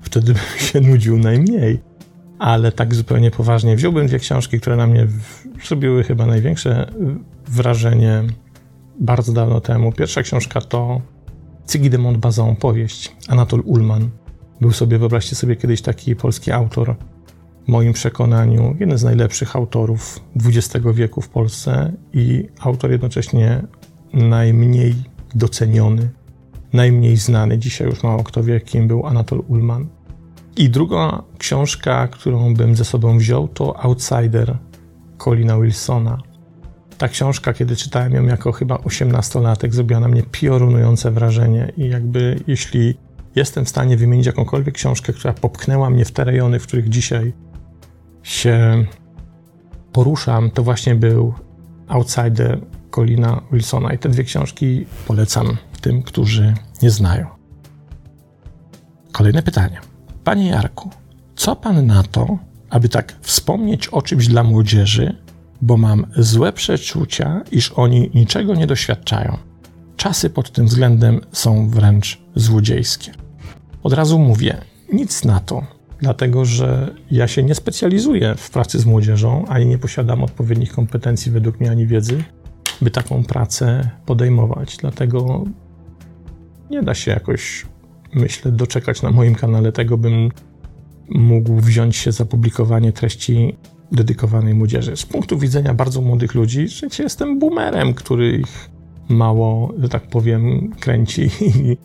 Wtedy 0.00 0.32
bym 0.32 0.42
się 0.68 0.80
nudził 0.80 1.18
najmniej 1.18 1.91
ale 2.42 2.72
tak 2.72 2.94
zupełnie 2.94 3.30
poważnie 3.30 3.76
wziąłbym 3.76 4.06
dwie 4.06 4.18
książki, 4.18 4.60
które 4.60 4.76
na 4.76 4.86
mnie 4.86 5.06
zrobiły 5.64 6.04
chyba 6.04 6.26
największe 6.26 6.92
wrażenie 7.48 8.22
bardzo 9.00 9.32
dawno 9.32 9.60
temu. 9.60 9.92
Pierwsza 9.92 10.22
książka 10.22 10.60
to 10.60 11.00
Cygi 11.64 11.90
de 11.90 11.98
Montbazon, 11.98 12.56
powieść, 12.56 13.16
Anatol 13.28 13.62
Ullman. 13.64 14.10
Był 14.60 14.72
sobie, 14.72 14.98
wyobraźcie 14.98 15.36
sobie, 15.36 15.56
kiedyś 15.56 15.82
taki 15.82 16.16
polski 16.16 16.52
autor, 16.52 16.94
w 17.64 17.68
moim 17.68 17.92
przekonaniu, 17.92 18.76
jeden 18.80 18.98
z 18.98 19.04
najlepszych 19.04 19.56
autorów 19.56 20.20
XX 20.46 20.86
wieku 20.94 21.20
w 21.20 21.28
Polsce 21.28 21.92
i 22.12 22.48
autor 22.60 22.90
jednocześnie 22.90 23.62
najmniej 24.12 24.94
doceniony, 25.34 26.10
najmniej 26.72 27.16
znany. 27.16 27.58
Dzisiaj 27.58 27.88
już 27.88 28.02
mało 28.02 28.24
kto 28.24 28.42
wie, 28.42 28.60
kim 28.60 28.88
był 28.88 29.06
Anatol 29.06 29.42
Ullman. 29.48 29.88
I 30.56 30.70
druga 30.70 31.22
książka, 31.38 32.08
którą 32.08 32.54
bym 32.54 32.76
ze 32.76 32.84
sobą 32.84 33.18
wziął, 33.18 33.48
to 33.48 33.84
Outsider 33.84 34.58
Colina 35.18 35.60
Wilsona. 35.60 36.18
Ta 36.98 37.08
książka, 37.08 37.52
kiedy 37.52 37.76
czytałem 37.76 38.12
ją 38.12 38.24
jako 38.24 38.52
chyba 38.52 38.78
osiemnastolatek, 38.78 39.74
zrobiła 39.74 40.00
na 40.00 40.08
mnie 40.08 40.22
piorunujące 40.22 41.10
wrażenie 41.10 41.72
i 41.76 41.88
jakby 41.88 42.40
jeśli 42.46 42.94
jestem 43.34 43.64
w 43.64 43.68
stanie 43.68 43.96
wymienić 43.96 44.26
jakąkolwiek 44.26 44.74
książkę, 44.74 45.12
która 45.12 45.34
popchnęła 45.34 45.90
mnie 45.90 46.04
w 46.04 46.12
te 46.12 46.24
rejony, 46.24 46.58
w 46.58 46.66
których 46.66 46.88
dzisiaj 46.88 47.32
się 48.22 48.84
poruszam, 49.92 50.50
to 50.50 50.62
właśnie 50.62 50.94
był 50.94 51.34
Outsider 51.88 52.60
Colina 52.90 53.42
Wilsona 53.52 53.92
i 53.92 53.98
te 53.98 54.08
dwie 54.08 54.24
książki 54.24 54.86
polecam 55.06 55.56
tym, 55.80 56.02
którzy 56.02 56.54
nie 56.82 56.90
znają. 56.90 57.26
Kolejne 59.12 59.42
pytanie. 59.42 59.91
Panie 60.24 60.48
Jarku, 60.48 60.90
co 61.36 61.56
pan 61.56 61.86
na 61.86 62.02
to, 62.02 62.38
aby 62.70 62.88
tak 62.88 63.14
wspomnieć 63.20 63.88
o 63.88 64.02
czymś 64.02 64.26
dla 64.28 64.42
młodzieży, 64.42 65.16
bo 65.62 65.76
mam 65.76 66.06
złe 66.16 66.52
przeczucia, 66.52 67.40
iż 67.52 67.72
oni 67.72 68.10
niczego 68.14 68.54
nie 68.54 68.66
doświadczają. 68.66 69.38
Czasy 69.96 70.30
pod 70.30 70.52
tym 70.52 70.66
względem 70.66 71.20
są 71.32 71.68
wręcz 71.68 72.22
złodziejskie. 72.34 73.12
Od 73.82 73.92
razu 73.92 74.18
mówię, 74.18 74.60
nic 74.92 75.24
na 75.24 75.40
to, 75.40 75.66
dlatego 75.98 76.44
że 76.44 76.94
ja 77.10 77.28
się 77.28 77.42
nie 77.42 77.54
specjalizuję 77.54 78.34
w 78.38 78.50
pracy 78.50 78.78
z 78.78 78.86
młodzieżą, 78.86 79.44
ani 79.48 79.66
nie 79.66 79.78
posiadam 79.78 80.24
odpowiednich 80.24 80.72
kompetencji 80.72 81.32
według 81.32 81.60
mnie, 81.60 81.70
ani 81.70 81.86
wiedzy, 81.86 82.24
by 82.80 82.90
taką 82.90 83.24
pracę 83.24 83.90
podejmować. 84.06 84.76
Dlatego 84.76 85.44
nie 86.70 86.82
da 86.82 86.94
się 86.94 87.10
jakoś 87.10 87.66
myślę, 88.14 88.52
doczekać 88.52 89.02
na 89.02 89.10
moim 89.10 89.34
kanale 89.34 89.72
tego, 89.72 89.98
bym 89.98 90.28
mógł 91.08 91.56
wziąć 91.56 91.96
się 91.96 92.12
za 92.12 92.24
publikowanie 92.24 92.92
treści 92.92 93.56
dedykowanej 93.92 94.54
młodzieży. 94.54 94.96
Z 94.96 95.06
punktu 95.06 95.38
widzenia 95.38 95.74
bardzo 95.74 96.00
młodych 96.00 96.34
ludzi, 96.34 96.68
że 96.68 97.02
jestem 97.02 97.38
boomerem, 97.38 97.94
który 97.94 98.32
ich 98.36 98.70
mało, 99.08 99.74
że 99.78 99.88
tak 99.88 100.08
powiem, 100.08 100.72
kręci 100.80 101.22
i 101.46 101.76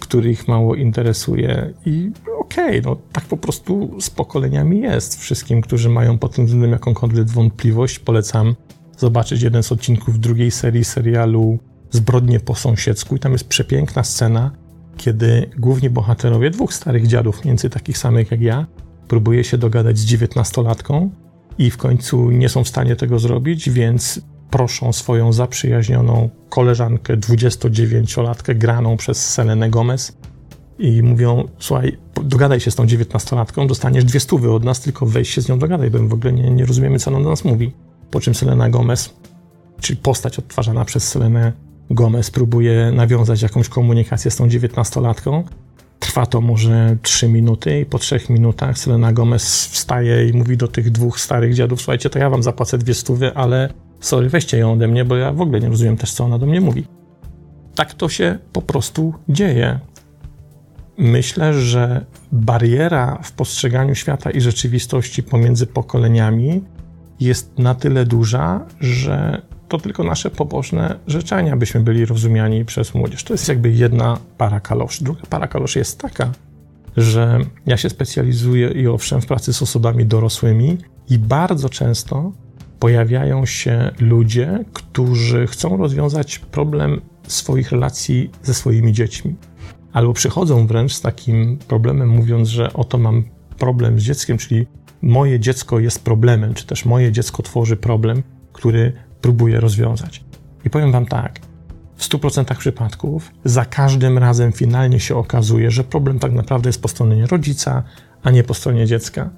który 0.00 0.30
ich 0.30 0.48
mało 0.48 0.74
interesuje. 0.74 1.72
I 1.86 2.10
okej, 2.40 2.80
okay, 2.80 2.82
no 2.84 2.96
tak 3.12 3.24
po 3.24 3.36
prostu 3.36 4.00
z 4.00 4.10
pokoleniami 4.10 4.80
jest. 4.80 5.20
Wszystkim, 5.20 5.60
którzy 5.60 5.88
mają 5.88 6.18
pod 6.18 6.34
tym 6.34 6.46
względem 6.46 6.70
jakąkolwiek 6.70 7.28
wątpliwość, 7.28 7.98
polecam 7.98 8.54
zobaczyć 8.98 9.42
jeden 9.42 9.62
z 9.62 9.72
odcinków 9.72 10.20
drugiej 10.20 10.50
serii 10.50 10.84
serialu 10.84 11.58
Zbrodnie 11.92 12.40
po 12.40 12.54
sąsiedzku 12.54 13.16
i 13.16 13.18
tam 13.18 13.32
jest 13.32 13.48
przepiękna 13.48 14.04
scena, 14.04 14.50
kiedy 14.96 15.50
główni 15.58 15.90
bohaterowie 15.90 16.50
dwóch 16.50 16.74
starych 16.74 17.06
dziadów, 17.06 17.40
więcej 17.44 17.70
takich 17.70 17.98
samych 17.98 18.30
jak 18.30 18.40
ja, 18.40 18.66
próbuje 19.08 19.44
się 19.44 19.58
dogadać 19.58 19.98
z 19.98 20.04
dziewiętnastolatką 20.04 21.10
i 21.58 21.70
w 21.70 21.76
końcu 21.76 22.30
nie 22.30 22.48
są 22.48 22.64
w 22.64 22.68
stanie 22.68 22.96
tego 22.96 23.18
zrobić, 23.18 23.70
więc 23.70 24.20
proszą 24.50 24.92
swoją 24.92 25.32
zaprzyjaźnioną 25.32 26.30
koleżankę, 26.48 27.16
29-latkę, 27.16 28.54
graną 28.54 28.96
przez 28.96 29.30
Selenę 29.30 29.70
Gomez 29.70 30.16
i 30.78 31.02
mówią, 31.02 31.48
słuchaj, 31.58 31.98
dogadaj 32.24 32.60
się 32.60 32.70
z 32.70 32.74
tą 32.74 32.86
dziewiętnastolatką, 32.86 33.66
dostaniesz 33.66 34.04
dwie 34.04 34.20
stówy 34.20 34.52
od 34.52 34.64
nas, 34.64 34.80
tylko 34.80 35.06
weź 35.06 35.30
się 35.30 35.40
z 35.40 35.48
nią 35.48 35.58
dogadaj, 35.58 35.90
bo 35.90 35.98
w 35.98 36.12
ogóle 36.12 36.32
nie, 36.32 36.50
nie 36.50 36.66
rozumiemy, 36.66 36.98
co 36.98 37.10
ona 37.10 37.24
do 37.24 37.30
nas 37.30 37.44
mówi. 37.44 37.72
Po 38.10 38.20
czym 38.20 38.34
Selena 38.34 38.70
Gomez, 38.70 39.14
czyli 39.80 39.96
postać 39.96 40.38
odtwarzana 40.38 40.84
przez 40.84 41.08
Selenę 41.08 41.52
Gomez, 41.90 42.30
próbuje 42.30 42.92
nawiązać 42.92 43.42
jakąś 43.42 43.68
komunikację 43.68 44.30
z 44.30 44.36
tą 44.36 44.48
dziewiętnastolatką. 44.48 45.44
Trwa 45.98 46.26
to 46.26 46.40
może 46.40 46.96
trzy 47.02 47.28
minuty 47.28 47.80
i 47.80 47.86
po 47.86 47.98
trzech 47.98 48.30
minutach 48.30 48.78
Selena 48.78 49.12
Gomez 49.12 49.66
wstaje 49.66 50.28
i 50.28 50.32
mówi 50.32 50.56
do 50.56 50.68
tych 50.68 50.90
dwóch 50.90 51.20
starych 51.20 51.54
dziadów, 51.54 51.80
słuchajcie, 51.80 52.10
to 52.10 52.18
ja 52.18 52.30
wam 52.30 52.42
zapłacę 52.42 52.78
dwie 52.78 52.94
stówy, 52.94 53.34
ale 53.34 53.68
sorry, 54.00 54.28
weźcie 54.28 54.58
ją 54.58 54.72
ode 54.72 54.88
mnie, 54.88 55.04
bo 55.04 55.16
ja 55.16 55.32
w 55.32 55.40
ogóle 55.40 55.60
nie 55.60 55.68
rozumiem 55.68 55.96
też, 55.96 56.12
co 56.12 56.24
ona 56.24 56.38
do 56.38 56.46
mnie 56.46 56.60
mówi. 56.60 56.84
Tak 57.74 57.94
to 57.94 58.08
się 58.08 58.38
po 58.52 58.62
prostu 58.62 59.14
dzieje. 59.28 59.80
Myślę, 60.98 61.54
że 61.54 62.06
bariera 62.32 63.18
w 63.22 63.32
postrzeganiu 63.32 63.94
świata 63.94 64.30
i 64.30 64.40
rzeczywistości 64.40 65.22
pomiędzy 65.22 65.66
pokoleniami 65.66 66.64
jest 67.20 67.58
na 67.58 67.74
tyle 67.74 68.06
duża, 68.06 68.66
że 68.80 69.42
to 69.72 69.78
tylko 69.78 70.04
nasze 70.04 70.30
pobożne 70.30 70.98
życzenia 71.06 71.56
byśmy 71.56 71.80
byli 71.80 72.04
rozumiani 72.06 72.64
przez 72.64 72.94
młodzież. 72.94 73.24
To 73.24 73.34
jest 73.34 73.48
jakby 73.48 73.70
jedna 73.70 74.18
para 74.38 74.60
kaloszy. 74.60 75.04
Druga 75.04 75.20
para 75.30 75.46
kaloszy 75.46 75.78
jest 75.78 75.98
taka, 75.98 76.32
że 76.96 77.38
ja 77.66 77.76
się 77.76 77.90
specjalizuję 77.90 78.68
i 78.68 78.86
owszem 78.86 79.20
w 79.20 79.26
pracy 79.26 79.52
z 79.52 79.62
osobami 79.62 80.06
dorosłymi 80.06 80.78
i 81.10 81.18
bardzo 81.18 81.68
często 81.68 82.32
pojawiają 82.78 83.46
się 83.46 83.90
ludzie, 84.00 84.64
którzy 84.72 85.46
chcą 85.46 85.76
rozwiązać 85.76 86.38
problem 86.38 87.00
swoich 87.26 87.72
relacji 87.72 88.30
ze 88.42 88.54
swoimi 88.54 88.92
dziećmi. 88.92 89.34
Albo 89.92 90.12
przychodzą 90.12 90.66
wręcz 90.66 90.92
z 90.92 91.00
takim 91.00 91.58
problemem, 91.68 92.08
mówiąc, 92.08 92.48
że 92.48 92.72
oto 92.72 92.98
mam 92.98 93.24
problem 93.58 94.00
z 94.00 94.02
dzieckiem, 94.02 94.38
czyli 94.38 94.66
moje 95.02 95.40
dziecko 95.40 95.80
jest 95.80 96.04
problemem, 96.04 96.54
czy 96.54 96.66
też 96.66 96.84
moje 96.84 97.12
dziecko 97.12 97.42
tworzy 97.42 97.76
problem, 97.76 98.22
który 98.52 98.92
próbuję 99.22 99.60
rozwiązać. 99.60 100.24
I 100.64 100.70
powiem 100.70 100.92
Wam 100.92 101.06
tak, 101.06 101.40
w 101.96 102.08
100% 102.08 102.56
przypadków 102.56 103.30
za 103.44 103.64
każdym 103.64 104.18
razem 104.18 104.52
finalnie 104.52 105.00
się 105.00 105.16
okazuje, 105.16 105.70
że 105.70 105.84
problem 105.84 106.18
tak 106.18 106.32
naprawdę 106.32 106.68
jest 106.68 106.82
po 106.82 106.88
stronie 106.88 107.26
rodzica, 107.26 107.82
a 108.22 108.30
nie 108.30 108.44
po 108.44 108.54
stronie 108.54 108.86
dziecka 108.86 109.30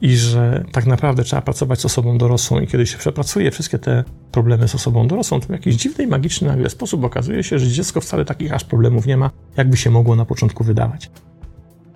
i 0.00 0.16
że 0.16 0.64
tak 0.72 0.86
naprawdę 0.86 1.24
trzeba 1.24 1.42
pracować 1.42 1.80
z 1.80 1.84
osobą 1.84 2.18
dorosłą 2.18 2.60
i 2.60 2.66
kiedy 2.66 2.86
się 2.86 2.98
przepracuje 2.98 3.50
wszystkie 3.50 3.78
te 3.78 4.04
problemy 4.32 4.68
z 4.68 4.74
osobą 4.74 5.08
dorosłą, 5.08 5.40
to 5.40 5.46
w 5.46 5.50
jakiś 5.50 5.76
dziwny, 5.76 6.06
magiczny 6.06 6.48
nagle 6.48 6.70
sposób 6.70 7.04
okazuje 7.04 7.42
się, 7.42 7.58
że 7.58 7.66
dziecko 7.68 8.00
wcale 8.00 8.24
takich 8.24 8.52
aż 8.52 8.64
problemów 8.64 9.06
nie 9.06 9.16
ma, 9.16 9.30
jakby 9.56 9.76
się 9.76 9.90
mogło 9.90 10.16
na 10.16 10.24
początku 10.24 10.64
wydawać. 10.64 11.10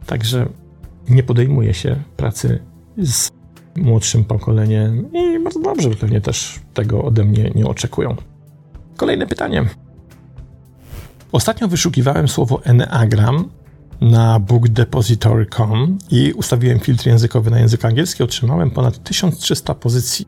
Także 0.06 0.48
nie 1.08 1.22
podejmuje 1.22 1.74
się 1.74 1.96
pracy 2.16 2.58
z 2.98 3.35
młodszym 3.76 4.24
pokoleniem 4.24 5.12
i 5.12 5.44
bardzo 5.44 5.60
dobrze, 5.60 5.90
pewnie 5.90 6.20
też 6.20 6.60
tego 6.74 7.04
ode 7.04 7.24
mnie 7.24 7.50
nie 7.54 7.66
oczekują. 7.66 8.16
Kolejne 8.96 9.26
pytanie. 9.26 9.64
Ostatnio 11.32 11.68
wyszukiwałem 11.68 12.28
słowo 12.28 12.60
Enneagram 12.64 13.48
na 14.00 14.40
bookdepository.com 14.40 15.98
i 16.10 16.32
ustawiłem 16.32 16.78
filtr 16.78 17.06
językowy 17.06 17.50
na 17.50 17.58
język 17.58 17.84
angielski, 17.84 18.22
otrzymałem 18.22 18.70
ponad 18.70 19.04
1300 19.04 19.74
pozycji. 19.74 20.26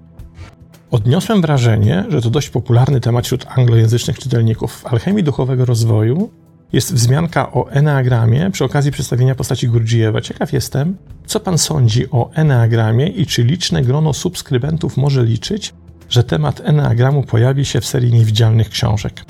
Odniosłem 0.91 1.41
wrażenie, 1.41 2.05
że 2.09 2.23
to 2.23 2.31
dość 2.31 2.51
popularny 2.51 3.01
temat 3.01 3.25
wśród 3.25 3.47
anglojęzycznych 3.49 4.19
czytelników. 4.19 4.73
W 4.73 4.87
Alchemii 4.87 5.25
Duchowego 5.25 5.65
Rozwoju 5.65 6.31
jest 6.73 6.95
wzmianka 6.95 7.53
o 7.53 7.71
Enneagramie 7.71 8.51
przy 8.51 8.65
okazji 8.65 8.91
przedstawienia 8.91 9.35
postaci 9.35 9.69
Gurdjieffa. 9.69 10.21
Ciekaw 10.21 10.53
jestem, 10.53 10.97
co 11.27 11.41
pan 11.41 11.59
sądzi 11.59 12.11
o 12.11 12.31
Enneagramie 12.35 13.07
i 13.07 13.27
czy 13.27 13.43
liczne 13.43 13.83
grono 13.83 14.13
subskrybentów 14.13 14.97
może 14.97 15.25
liczyć, 15.25 15.75
że 16.09 16.25
temat 16.25 16.61
Enneagramu 16.65 17.23
pojawi 17.23 17.65
się 17.65 17.81
w 17.81 17.87
serii 17.87 18.13
niewidzialnych 18.13 18.69
książek. 18.69 19.25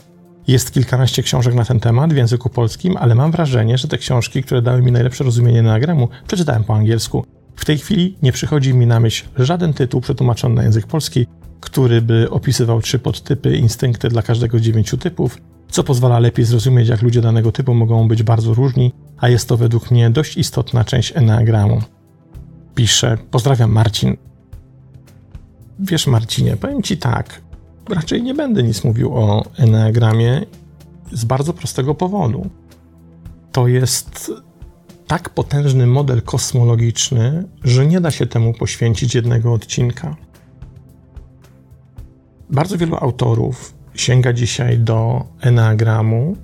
Jest 0.49 0.73
kilkanaście 0.73 1.23
książek 1.23 1.55
na 1.55 1.65
ten 1.65 1.81
temat 1.81 2.13
w 2.13 2.17
języku 2.17 2.51
polskim, 2.51 2.97
ale 2.97 3.15
mam 3.15 3.33
wrażenie, 3.33 3.79
że 3.79 3.89
te 3.89 3.99
książki, 3.99 4.43
które 4.43 4.63
dały 4.63 4.83
mi 4.83 4.93
najlepsze 4.93 5.25
rozumienie 5.25 5.59
Enneagramu, 5.59 6.09
przeczytałem 6.27 6.65
po 6.65 6.75
angielsku. 6.75 7.25
W 7.57 7.65
tej 7.65 7.79
chwili 7.79 8.17
nie 8.23 8.33
przychodzi 8.33 8.75
mi 8.75 8.87
na 8.87 9.01
myśl 9.01 9.27
żaden 9.37 9.73
tytuł 9.73 10.01
przetłumaczony 10.01 10.55
na 10.55 10.63
język 10.63 10.87
polski, 10.87 11.27
który 11.61 12.03
by 12.03 12.31
opisywał 12.31 12.81
trzy 12.81 12.99
podtypy, 12.99 13.57
instynkty 13.57 14.09
dla 14.09 14.23
każdego 14.23 14.61
dziewięciu 14.61 14.97
typów, 14.97 15.39
co 15.71 15.85
pozwala 15.85 16.19
lepiej 16.19 16.45
zrozumieć, 16.45 16.89
jak 16.89 17.03
ludzie 17.03 17.21
danego 17.21 17.53
typu 17.53 17.75
mogą 17.75 18.09
być 18.09 18.23
bardzo 18.23 18.55
różni, 18.55 18.93
a 19.19 19.29
jest 19.29 19.49
to 19.49 19.57
według 19.57 19.91
mnie 19.91 20.11
dość 20.11 20.37
istotna 20.37 20.85
część 20.85 21.17
Enneagramu. 21.17 21.83
Pisze, 22.75 23.19
pozdrawiam 23.31 23.73
Marcin. 23.73 24.17
Wiesz 25.79 26.07
Marcinie, 26.07 26.57
powiem 26.57 26.83
Ci 26.83 26.97
tak, 26.97 27.41
raczej 27.89 28.23
nie 28.23 28.35
będę 28.35 28.63
nic 28.63 28.85
mówił 28.85 29.15
o 29.15 29.45
Enneagramie 29.57 30.47
z 31.13 31.25
bardzo 31.25 31.53
prostego 31.53 31.95
powodu. 31.95 32.51
To 33.53 33.69
jest 33.69 34.33
tak 35.07 35.31
potężny 35.31 35.87
model 35.87 36.23
kosmologiczny, 36.23 37.45
że 37.65 37.87
nie 37.87 38.01
da 38.01 38.11
się 38.11 38.27
temu 38.27 38.55
poświęcić 38.55 39.15
jednego 39.15 39.53
odcinka. 39.53 40.17
Bardzo 42.51 42.79
wielu 42.79 42.97
autorów 42.97 43.78
sięga 44.01 44.33
dzisiaj 44.33 44.79
do 44.79 45.27
Enneagramu, 45.41 46.37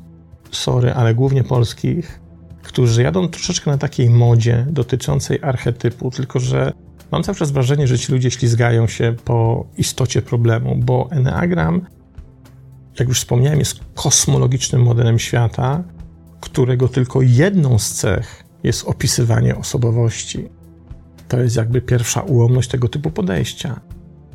sorry, 0.51 0.93
ale 0.93 1.15
głównie 1.15 1.45
polskich, 1.45 2.21
którzy 2.63 3.03
jadą 3.03 3.29
troszeczkę 3.29 3.71
na 3.71 3.79
takiej 3.79 4.11
modzie 4.11 4.67
dotyczącej 4.71 5.39
archetypu, 5.43 6.11
tylko 6.11 6.41
że 6.41 6.73
mam 7.13 7.23
cały 7.23 7.37
czas 7.37 7.51
wrażenie, 7.51 7.87
że 7.87 7.99
ci 7.99 8.13
ludzie 8.13 8.31
ślizgają 8.31 8.87
się 8.87 9.17
po 9.25 9.67
istocie 9.77 10.23
problemu, 10.23 10.77
bo 10.77 11.09
Enneagram, 11.11 11.87
jak 12.99 13.09
już 13.09 13.19
wspomniałem, 13.19 13.59
jest 13.59 13.81
kosmologicznym 13.95 14.83
modelem 14.83 15.19
świata, 15.19 15.85
którego 16.41 16.89
tylko 16.89 17.23
jedną 17.23 17.79
z 17.79 17.91
cech 17.91 18.45
jest 18.63 18.89
opisywanie 18.89 19.57
osobowości. 19.57 20.49
To 21.29 21.41
jest 21.41 21.57
jakby 21.57 21.81
pierwsza 21.81 22.21
ułomność 22.21 22.69
tego 22.69 22.89
typu 22.89 23.11
podejścia, 23.11 23.81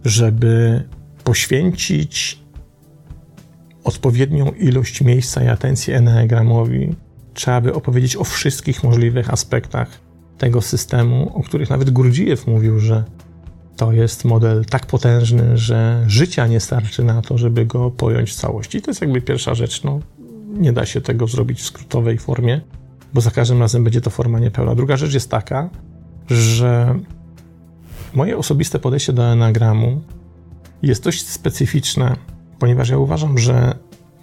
żeby 0.05 0.84
poświęcić 1.23 2.43
odpowiednią 3.89 4.52
ilość 4.52 5.02
miejsca 5.02 5.43
i 5.43 5.47
atencji 5.47 5.93
Enneagramowi, 5.93 6.95
trzeba 7.34 7.62
by 7.62 7.73
opowiedzieć 7.73 8.15
o 8.15 8.23
wszystkich 8.23 8.84
możliwych 8.84 9.34
aspektach 9.34 9.99
tego 10.38 10.62
systemu, 10.62 11.32
o 11.36 11.43
których 11.43 11.69
nawet 11.69 11.89
Gurdjieff 11.89 12.47
mówił, 12.47 12.80
że 12.80 13.04
to 13.75 13.91
jest 13.91 14.25
model 14.25 14.65
tak 14.65 14.86
potężny, 14.86 15.58
że 15.58 16.04
życia 16.08 16.47
nie 16.47 16.60
starczy 16.60 17.04
na 17.04 17.21
to, 17.21 17.38
żeby 17.38 17.65
go 17.65 17.91
pojąć 17.91 18.32
w 18.32 18.36
całości. 18.36 18.82
To 18.82 18.91
jest 18.91 19.02
jakby 19.02 19.21
pierwsza 19.21 19.56
rzecz. 19.56 19.84
No, 19.84 19.99
nie 20.47 20.73
da 20.73 20.86
się 20.86 21.02
tego 21.02 21.28
zrobić 21.28 21.62
w 21.62 21.65
skrótowej 21.65 22.17
formie, 22.17 22.62
bo 23.13 23.21
za 23.21 23.32
każdym 23.32 23.60
razem 23.60 23.84
będzie 23.84 24.02
to 24.02 24.10
forma 24.10 24.39
niepełna. 24.39 24.75
Druga 24.75 24.97
rzecz 24.97 25.13
jest 25.13 25.30
taka, 25.30 25.69
że 26.30 26.99
moje 28.13 28.38
osobiste 28.38 28.80
podejście 28.80 29.13
do 29.13 29.23
enagramu 29.23 30.02
jest 30.82 31.04
dość 31.04 31.28
specyficzne 31.28 32.15
ponieważ 32.59 32.89
ja 32.89 32.97
uważam, 32.97 33.37
że 33.37 33.75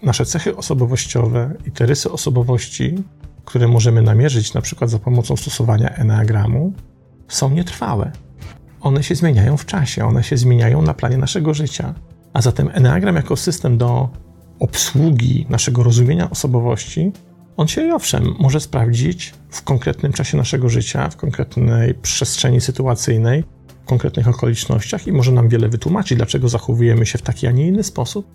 nasze 0.02 0.24
cechy 0.26 0.56
osobowościowe 0.56 1.54
i 1.66 1.70
te 1.70 1.86
rysy 1.86 2.12
osobowości, 2.12 2.94
które 3.44 3.68
możemy 3.68 4.02
namierzyć 4.02 4.54
na 4.54 4.60
przykład 4.60 4.90
za 4.90 4.98
pomocą 4.98 5.36
stosowania 5.36 5.88
eneagramu, 5.88 6.72
są 7.28 7.50
nietrwałe. 7.50 8.12
One 8.80 9.02
się 9.02 9.14
zmieniają 9.14 9.56
w 9.56 9.66
czasie, 9.66 10.04
one 10.04 10.22
się 10.22 10.36
zmieniają 10.36 10.82
na 10.82 10.94
planie 10.94 11.18
naszego 11.18 11.54
życia. 11.54 11.94
A 12.32 12.42
zatem 12.42 12.70
eneagram 12.72 13.16
jako 13.16 13.36
system 13.36 13.78
do 13.78 14.08
obsługi 14.60 15.46
naszego 15.48 15.82
rozumienia 15.82 16.30
osobowości, 16.30 17.12
on 17.56 17.68
się 17.68 17.94
owszem 17.94 18.34
może 18.38 18.60
sprawdzić 18.60 19.34
w 19.50 19.62
konkretnym 19.62 20.12
czasie 20.12 20.36
naszego 20.36 20.68
życia, 20.68 21.08
w 21.08 21.16
konkretnej 21.16 21.94
przestrzeni 21.94 22.60
sytuacyjnej, 22.60 23.44
konkretnych 23.86 24.28
okolicznościach 24.28 25.06
i 25.06 25.12
może 25.12 25.32
nam 25.32 25.48
wiele 25.48 25.68
wytłumaczyć, 25.68 26.16
dlaczego 26.16 26.48
zachowujemy 26.48 27.06
się 27.06 27.18
w 27.18 27.22
taki, 27.22 27.46
a 27.46 27.50
nie 27.50 27.66
inny 27.66 27.82
sposób. 27.82 28.26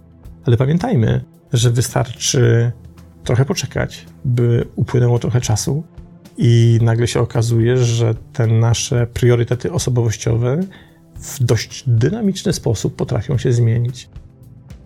Ale 0.46 0.58
pamiętajmy, 0.58 1.24
że 1.54 1.72
wystarczy 1.72 2.72
trochę 3.24 3.46
poczekać, 3.46 4.06
by 4.26 4.68
upłynęło 4.76 5.20
trochę 5.20 5.42
czasu 5.42 5.84
i 6.38 6.80
nagle 6.82 7.08
się 7.08 7.20
okazuje, 7.20 7.78
że 7.78 8.16
te 8.34 8.48
nasze 8.48 9.08
priorytety 9.08 9.72
osobowościowe 9.72 10.60
w 11.16 11.44
dość 11.44 11.84
dynamiczny 11.88 12.54
sposób 12.54 12.96
potrafią 12.96 13.38
się 13.38 13.54
zmienić. 13.54 14.10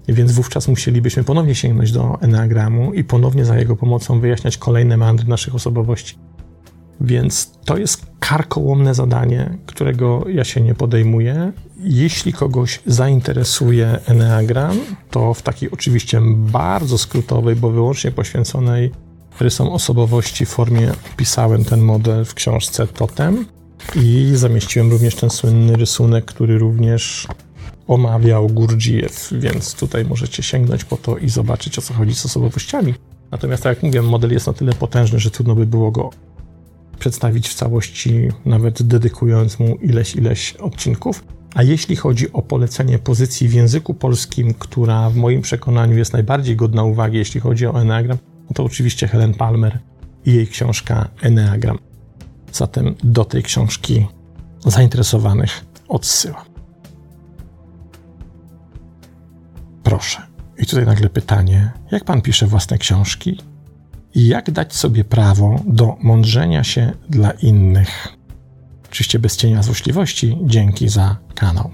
Więc 0.08 0.32
wówczas 0.32 0.68
musielibyśmy 0.68 1.24
ponownie 1.24 1.56
sięgnąć 1.56 1.92
do 1.92 2.22
Enneagramu 2.22 2.94
i 2.94 3.04
ponownie 3.04 3.46
za 3.46 3.58
jego 3.58 3.76
pomocą 3.76 4.20
wyjaśniać 4.20 4.58
kolejne 4.58 4.98
mandry 4.98 5.28
naszych 5.28 5.56
osobowości. 5.56 6.18
Więc 7.06 7.52
to 7.66 7.78
jest 7.78 8.06
karkołomne 8.20 8.94
zadanie, 8.94 9.58
którego 9.66 10.26
ja 10.30 10.44
się 10.44 10.62
nie 10.62 10.76
podejmuję. 10.76 11.52
Jeśli 11.80 12.34
kogoś 12.34 12.80
zainteresuje 12.86 14.00
Enneagram, 14.06 14.80
to 15.12 15.34
w 15.34 15.42
takiej 15.42 15.72
oczywiście 15.72 16.22
bardzo 16.36 16.98
skrótowej, 16.98 17.56
bo 17.56 17.70
wyłącznie 17.70 18.12
poświęconej 18.12 18.92
rysom 19.40 19.68
osobowości 19.70 20.46
formie 20.46 20.92
opisałem 21.14 21.66
ten 21.66 21.82
model 21.82 22.26
w 22.26 22.34
książce 22.34 22.88
Totem 22.88 23.46
i 23.96 24.32
zamieściłem 24.36 24.92
również 24.92 25.16
ten 25.16 25.30
słynny 25.30 25.76
rysunek, 25.76 26.26
który 26.26 26.58
również 26.58 27.28
omawiał 27.88 28.48
Gurdjieff, 28.48 29.34
więc 29.34 29.76
tutaj 29.76 30.06
możecie 30.06 30.44
sięgnąć 30.44 30.84
po 30.84 30.98
to 30.98 31.18
i 31.18 31.30
zobaczyć 31.30 31.80
o 31.80 31.82
co 31.82 31.94
chodzi 31.94 32.16
z 32.16 32.26
osobowościami. 32.26 32.94
Natomiast 33.32 33.64
tak 33.64 33.78
jak 33.78 33.84
mówiłem, 33.84 34.06
model 34.06 34.32
jest 34.32 34.48
na 34.48 34.54
tyle 34.54 34.74
potężny, 34.74 35.20
że 35.20 35.32
trudno 35.32 35.56
by 35.56 35.66
było 35.66 35.92
go 35.92 36.10
przedstawić 37.00 37.50
w 37.50 37.54
całości, 37.54 38.28
nawet 38.46 38.84
dedykując 38.84 39.60
mu 39.60 39.76
ileś, 39.76 40.16
ileś 40.16 40.54
odcinków. 40.54 41.24
A 41.56 41.64
jeśli 41.64 41.96
chodzi 41.96 42.34
o 42.34 42.42
polecenie 42.42 43.00
pozycji 43.00 43.48
w 43.48 43.54
języku 43.54 43.94
polskim, 43.94 44.54
która 44.54 45.10
w 45.10 45.16
moim 45.16 45.42
przekonaniu 45.42 45.98
jest 45.98 46.14
najbardziej 46.14 46.56
godna 46.56 46.84
uwagi, 46.84 47.18
jeśli 47.18 47.40
chodzi 47.40 47.68
o 47.68 47.82
Enneagram, 47.82 48.18
to 48.54 48.64
oczywiście 48.64 49.08
Helen 49.08 49.34
Palmer 49.34 49.80
i 50.26 50.34
jej 50.34 50.48
książka 50.48 51.10
Enneagram. 51.22 51.78
Zatem 52.52 52.96
do 53.04 53.26
tej 53.26 53.44
książki 53.44 54.06
zainteresowanych 54.66 55.66
odsyłam. 55.88 56.46
Proszę. 59.84 60.22
I 60.58 60.66
tutaj 60.66 60.86
nagle 60.86 61.10
pytanie: 61.10 61.72
jak 61.92 62.04
pan 62.04 62.22
pisze 62.22 62.48
własne 62.48 62.78
książki? 62.78 63.38
Jak 64.16 64.52
dać 64.52 64.76
sobie 64.76 65.04
prawo 65.04 65.60
do 65.66 65.98
mądrzenia 66.02 66.64
się 66.64 66.94
dla 67.10 67.32
innych? 67.32 68.08
Oczywiście 68.90 69.20
bez 69.20 69.38
cienia 69.38 69.64
złośliwości, 69.64 70.38
dzięki 70.44 70.90
za 70.90 71.18
kanał. 71.36 71.72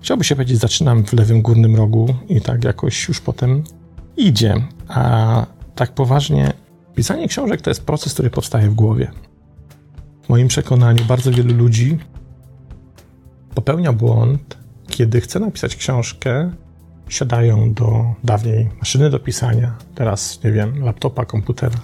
Chciałby 0.00 0.24
się 0.24 0.34
powiedzieć, 0.34 0.58
zaczynam 0.58 1.04
w 1.04 1.12
lewym 1.12 1.42
górnym 1.42 1.76
rogu 1.76 2.14
i 2.28 2.40
tak 2.40 2.64
jakoś 2.64 3.08
już 3.08 3.20
potem 3.20 3.64
idzie. 4.16 4.54
A 4.88 5.46
tak 5.74 5.94
poważnie, 5.94 6.52
pisanie 6.94 7.28
książek 7.28 7.60
to 7.60 7.70
jest 7.70 7.84
proces, 7.84 8.14
który 8.14 8.30
powstaje 8.30 8.70
w 8.70 8.74
głowie. 8.74 9.10
W 10.22 10.28
moim 10.28 10.48
przekonaniu 10.48 11.04
bardzo 11.04 11.30
wielu 11.30 11.54
ludzi 11.54 11.98
popełnia 13.54 13.92
błąd, 13.92 14.58
kiedy 14.88 15.20
chce 15.20 15.40
napisać 15.40 15.76
książkę, 15.76 16.52
siadają 17.12 17.74
do 17.74 18.14
dawniej 18.24 18.68
maszyny 18.78 19.10
do 19.10 19.18
pisania, 19.20 19.74
teraz 19.94 20.40
nie 20.44 20.52
wiem, 20.52 20.84
laptopa, 20.84 21.24
komputera, 21.24 21.80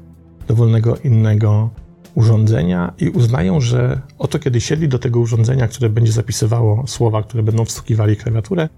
dowolnego 0.46 0.96
innego 0.96 1.70
urządzenia 2.14 2.92
i 2.98 3.08
uznają, 3.08 3.60
że 3.60 4.00
oto 4.18 4.38
kiedy 4.38 4.60
siedli 4.60 4.88
do 4.88 4.98
tego 4.98 5.20
urządzenia, 5.20 5.68
które 5.68 5.90
będzie 5.90 6.12
zapisywało 6.12 6.86
słowa, 6.86 7.22
które 7.22 7.42
będą 7.42 7.64
wstukiwali 7.64 8.16
klawiaturę, 8.16 8.68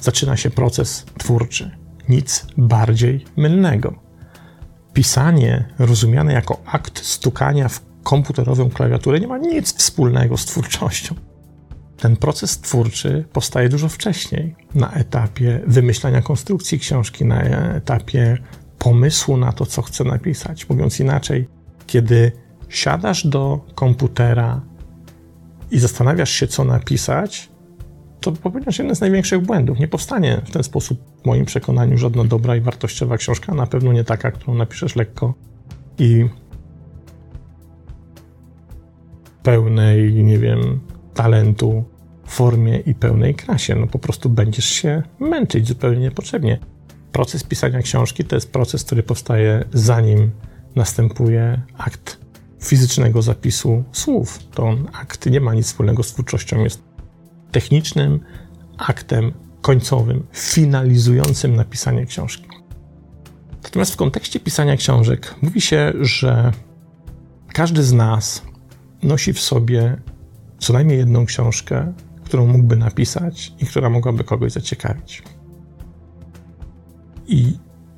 zaczyna 0.00 0.36
się 0.36 0.50
proces 0.50 1.06
twórczy. 1.18 1.70
Nic 2.08 2.46
bardziej 2.56 3.24
mylnego. 3.36 3.94
Pisanie, 4.92 5.64
rozumiane 5.78 6.32
jako 6.32 6.62
akt 6.66 7.04
stukania 7.04 7.68
w 7.68 7.80
komputerową 8.02 8.70
klawiaturę, 8.70 9.20
nie 9.20 9.26
ma 9.26 9.38
nic 9.38 9.74
wspólnego 9.74 10.36
z 10.36 10.44
twórczością. 10.44 11.14
Ten 11.98 12.16
proces 12.16 12.60
twórczy 12.60 13.24
powstaje 13.32 13.68
dużo 13.68 13.88
wcześniej, 13.88 14.54
na 14.74 14.92
etapie 14.92 15.60
wymyślania 15.66 16.22
konstrukcji 16.22 16.78
książki, 16.78 17.24
na 17.24 17.42
etapie 17.74 18.38
pomysłu 18.78 19.36
na 19.36 19.52
to, 19.52 19.66
co 19.66 19.82
chcę 19.82 20.04
napisać. 20.04 20.68
Mówiąc 20.68 21.00
inaczej, 21.00 21.48
kiedy 21.86 22.32
siadasz 22.68 23.26
do 23.26 23.60
komputera 23.74 24.60
i 25.70 25.78
zastanawiasz 25.78 26.30
się, 26.30 26.46
co 26.46 26.64
napisać, 26.64 27.50
to 28.20 28.32
popełniasz 28.32 28.78
jeden 28.78 28.96
z 28.96 29.00
największych 29.00 29.42
błędów. 29.42 29.78
Nie 29.78 29.88
powstanie 29.88 30.42
w 30.46 30.50
ten 30.50 30.62
sposób, 30.62 31.00
w 31.22 31.26
moim 31.26 31.44
przekonaniu, 31.44 31.98
żadna 31.98 32.24
dobra 32.24 32.56
i 32.56 32.60
wartościowa 32.60 33.16
książka, 33.16 33.54
na 33.54 33.66
pewno 33.66 33.92
nie 33.92 34.04
taka, 34.04 34.30
którą 34.30 34.54
napiszesz 34.54 34.96
lekko 34.96 35.34
i 35.98 36.28
pełnej, 39.42 40.24
nie 40.24 40.38
wiem, 40.38 40.80
talentu, 41.18 41.84
formie 42.26 42.78
i 42.78 42.94
pełnej 42.94 43.34
krasie. 43.34 43.74
No 43.74 43.86
po 43.86 43.98
prostu 43.98 44.30
będziesz 44.30 44.64
się 44.64 45.02
męczyć 45.20 45.68
zupełnie 45.68 46.00
niepotrzebnie. 46.00 46.58
Proces 47.12 47.44
pisania 47.44 47.82
książki 47.82 48.24
to 48.24 48.36
jest 48.36 48.52
proces, 48.52 48.84
który 48.84 49.02
powstaje 49.02 49.64
zanim 49.72 50.30
następuje 50.76 51.62
akt 51.78 52.20
fizycznego 52.62 53.22
zapisu 53.22 53.84
słów. 53.92 54.38
To 54.54 54.76
akt 54.92 55.26
nie 55.26 55.40
ma 55.40 55.54
nic 55.54 55.66
wspólnego 55.66 56.02
z 56.02 56.12
twórczością, 56.12 56.64
jest 56.64 56.82
technicznym 57.52 58.20
aktem 58.78 59.32
końcowym, 59.60 60.26
finalizującym 60.32 61.56
napisanie 61.56 62.06
książki. 62.06 62.48
Natomiast 63.62 63.92
w 63.92 63.96
kontekście 63.96 64.40
pisania 64.40 64.76
książek 64.76 65.34
mówi 65.42 65.60
się, 65.60 65.92
że 66.00 66.52
każdy 67.52 67.82
z 67.82 67.92
nas 67.92 68.42
nosi 69.02 69.32
w 69.32 69.40
sobie 69.40 69.96
co 70.58 70.72
najmniej 70.72 70.98
jedną 70.98 71.26
książkę, 71.26 71.92
którą 72.24 72.46
mógłby 72.46 72.76
napisać 72.76 73.52
i 73.58 73.66
która 73.66 73.90
mogłaby 73.90 74.24
kogoś 74.24 74.52
zaciekawić. 74.52 75.22
I 77.26 77.52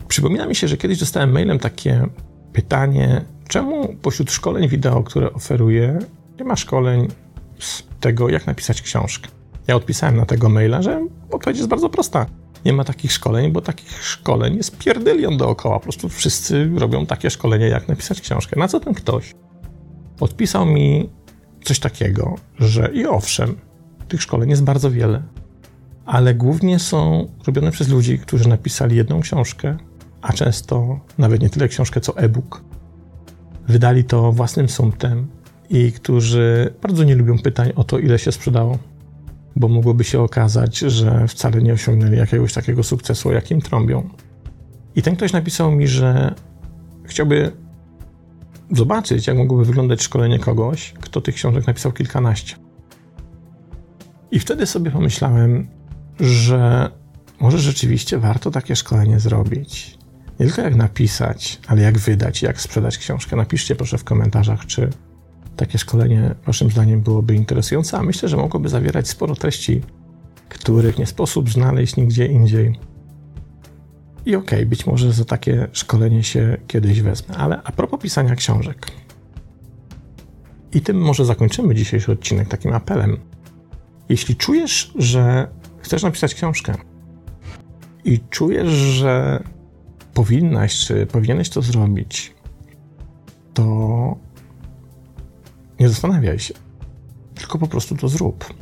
przypomina 0.09 0.47
mi 0.47 0.55
się, 0.55 0.69
że 0.69 0.77
kiedyś 0.77 0.99
dostałem 0.99 1.33
mailem 1.33 1.59
takie 1.59 2.07
pytanie, 2.53 3.25
czemu 3.49 3.95
pośród 4.03 4.31
szkoleń 4.31 4.69
wideo, 4.69 5.03
które 5.03 5.33
oferuję, 5.33 5.99
nie 6.39 6.45
ma 6.45 6.57
szkoleń 6.57 7.09
z 7.59 7.83
tego, 8.01 8.29
jak 8.29 8.47
napisać 8.47 8.83
książkę. 8.83 9.29
Ja 9.67 9.77
odpisałem 9.77 10.17
na 10.17 10.27
tego 10.27 10.49
maila, 10.49 10.83
że 10.83 11.07
odpowiedź 11.31 11.57
jest 11.57 11.69
bardzo 11.69 11.89
prosta. 11.89 12.27
Nie 12.65 12.73
ma 12.73 12.85
takich 12.85 13.13
szkoleń, 13.13 13.53
bo 13.53 13.61
takich 13.61 14.05
szkoleń 14.05 14.57
jest 14.57 14.79
pierdylion 14.79 15.37
dookoła. 15.37 15.79
Po 15.79 15.83
prostu 15.83 16.09
wszyscy 16.09 16.71
robią 16.77 17.07
takie 17.07 17.31
szkolenia, 17.31 17.67
jak 17.67 17.89
napisać 17.89 18.21
książkę. 18.21 18.61
Na 18.61 18.69
co 18.69 18.81
ten 18.81 18.95
ktoś? 18.95 19.35
Odpisał 20.21 20.67
mi 20.67 21.11
coś 21.65 21.79
takiego, 21.79 22.35
że 22.59 22.91
i 22.95 23.07
owszem, 23.07 23.57
tych 24.09 24.23
szkoleń 24.23 24.51
jest 24.51 24.65
bardzo 24.65 24.91
wiele, 24.91 25.23
ale 26.07 26.35
głównie 26.35 26.79
są 26.79 27.29
robione 27.47 27.71
przez 27.71 27.89
ludzi, 27.89 28.19
którzy 28.19 28.49
napisali 28.49 28.97
jedną 28.97 29.21
książkę, 29.21 29.77
a 30.23 30.33
często 30.33 31.01
nawet 31.19 31.43
nie 31.43 31.51
tyle 31.51 31.69
książkę, 31.69 32.01
co 32.01 32.17
e-book. 32.17 32.65
Wydali 33.69 34.05
to 34.05 34.33
własnym 34.33 34.69
sumptem 34.69 35.27
i 35.71 35.93
którzy 35.93 36.75
bardzo 36.83 37.05
nie 37.05 37.15
lubią 37.15 37.39
pytań 37.39 37.73
o 37.77 37.85
to, 37.85 37.99
ile 37.99 38.19
się 38.19 38.33
sprzedało, 38.33 38.79
bo 39.57 39.69
mogłoby 39.69 40.05
się 40.05 40.21
okazać, 40.21 40.79
że 40.79 41.29
wcale 41.29 41.63
nie 41.63 41.73
osiągnęli 41.73 42.17
jakiegoś 42.17 42.53
takiego 42.53 42.83
sukcesu, 42.83 43.29
o 43.29 43.33
jakim 43.33 43.61
trąbią. 43.61 44.09
I 44.97 45.03
ten 45.03 45.17
ktoś 45.17 45.33
napisał 45.33 45.73
mi, 45.73 45.89
że 45.89 46.35
chciałby 47.05 47.53
zobaczyć, 48.73 49.27
jak 49.27 49.37
mogłoby 49.37 49.65
wyglądać 49.65 50.03
szkolenie 50.03 50.39
kogoś, 50.39 50.95
kto 51.01 51.21
tych 51.21 51.35
książek 51.35 51.67
napisał 51.67 51.93
kilkanaście. 51.93 52.57
I 54.31 54.39
wtedy 54.39 54.67
sobie 54.67 54.91
pomyślałem, 54.91 55.69
że 56.21 56.91
może 57.41 57.59
rzeczywiście 57.59 58.19
warto 58.19 58.51
takie 58.51 58.77
szkolenie 58.77 59.21
zrobić. 59.21 59.99
Nie 60.41 60.47
tylko 60.47 60.63
jak 60.63 60.77
napisać, 60.77 61.61
ale 61.67 61.83
jak 61.83 61.99
wydać, 61.99 62.43
jak 62.43 62.61
sprzedać 62.61 62.99
książkę. 62.99 63.37
Napiszcie 63.37 63.77
proszę 63.77 63.99
w 63.99 64.05
komentarzach, 64.05 64.67
czy 64.67 64.91
takie 65.57 65.79
szkolenie 65.79 66.35
Waszym 66.47 66.71
zdaniem 66.71 67.01
byłoby 67.01 67.35
interesujące, 67.35 67.99
a 67.99 68.03
myślę, 68.03 68.29
że 68.29 68.37
mogłoby 68.37 68.69
zawierać 68.69 69.09
sporo 69.09 69.35
treści, 69.35 69.81
których 70.49 70.99
nie 70.99 71.07
sposób 71.07 71.51
znaleźć 71.51 71.97
nigdzie 71.97 72.27
indziej. 72.27 72.90
I 74.27 74.37
okej, 74.37 74.59
okay, 74.59 74.67
być 74.67 74.87
może 74.87 75.13
za 75.13 75.25
takie 75.25 75.69
szkolenie 75.73 76.23
się 76.23 76.57
kiedyś 76.67 77.01
wezmę. 77.01 77.37
Ale 77.37 77.63
a 77.65 77.73
propos 77.73 78.01
pisania 78.01 78.35
książek. 78.35 78.87
I 80.73 80.81
tym 80.81 81.03
może 81.03 81.25
zakończymy 81.25 81.75
dzisiejszy 81.75 82.13
odcinek 82.13 82.49
takim 82.49 82.73
apelem. 82.73 83.17
Jeśli 84.09 84.37
czujesz, 84.37 84.93
że 84.95 85.49
chcesz 85.79 86.03
napisać 86.03 86.35
książkę 86.35 86.75
i 88.05 88.21
czujesz, 88.31 88.69
że 88.69 89.43
powinnaś, 90.15 90.79
czy 90.79 91.07
powinieneś 91.07 91.51
to 91.51 91.63
zrobić, 91.63 92.35
to 93.55 94.17
nie 95.81 95.89
zastanawiaj 95.89 96.39
się, 96.39 96.55
tylko 97.35 97.59
po 97.59 97.67
prostu 97.67 97.97
to 97.97 98.09
zrób. 98.09 98.55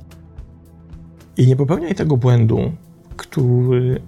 I 1.37 1.47
nie 1.47 1.57
popełniaj 1.57 1.94
tego 1.94 2.16
błędu, 2.16 2.73
który 3.16 4.03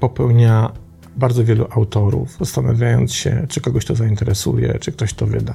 popełnia 0.00 0.72
bardzo 1.16 1.44
wielu 1.44 1.66
autorów, 1.70 2.36
zastanawiając 2.40 3.12
się, 3.12 3.46
czy 3.48 3.60
kogoś 3.60 3.84
to 3.84 3.94
zainteresuje, 3.94 4.78
czy 4.80 4.92
ktoś 4.92 5.14
to 5.14 5.26
wyda. 5.26 5.54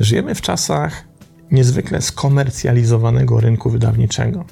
Żyjemy 0.00 0.34
w 0.34 0.40
czasach 0.40 1.04
niezwykle 1.50 2.02
skomercjalizowanego 2.02 3.40
rynku 3.40 3.70
wydawniczego. 3.70 4.44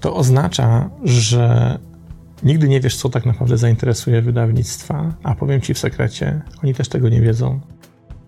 To 0.00 0.16
oznacza, 0.16 0.90
że 1.04 1.78
nigdy 2.42 2.68
nie 2.68 2.80
wiesz, 2.80 2.96
co 2.96 3.08
tak 3.08 3.26
naprawdę 3.26 3.58
zainteresuje 3.58 4.22
wydawnictwa, 4.22 5.14
a 5.22 5.34
powiem 5.34 5.60
ci 5.60 5.74
w 5.74 5.78
sekrecie, 5.78 6.42
oni 6.62 6.74
też 6.74 6.88
tego 6.88 7.08
nie 7.08 7.20
wiedzą, 7.20 7.60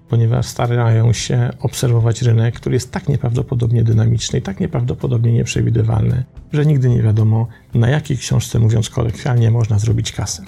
ponieważ 0.09 0.47
starają 0.47 1.13
się 1.13 1.51
obserwować 1.61 2.23
rynek, 2.23 2.55
który 2.55 2.75
jest 2.75 2.93
tak 2.93 3.09
nieprawdopodobnie 3.09 3.85
dynamiczny 3.85 4.39
i 4.39 4.43
tak 4.43 4.61
nieprawdopodobnie 4.61 5.33
nieprzewidywalny, 5.33 6.25
że 6.53 6.67
nigdy 6.67 6.89
nie 6.89 7.03
wiadomo, 7.03 7.49
na 7.75 7.89
jakiej 7.89 8.17
książce, 8.17 8.59
mówiąc 8.59 8.91
kolokwialnie, 8.91 9.51
można 9.51 9.79
zrobić 9.79 10.13
kasę. 10.13 10.43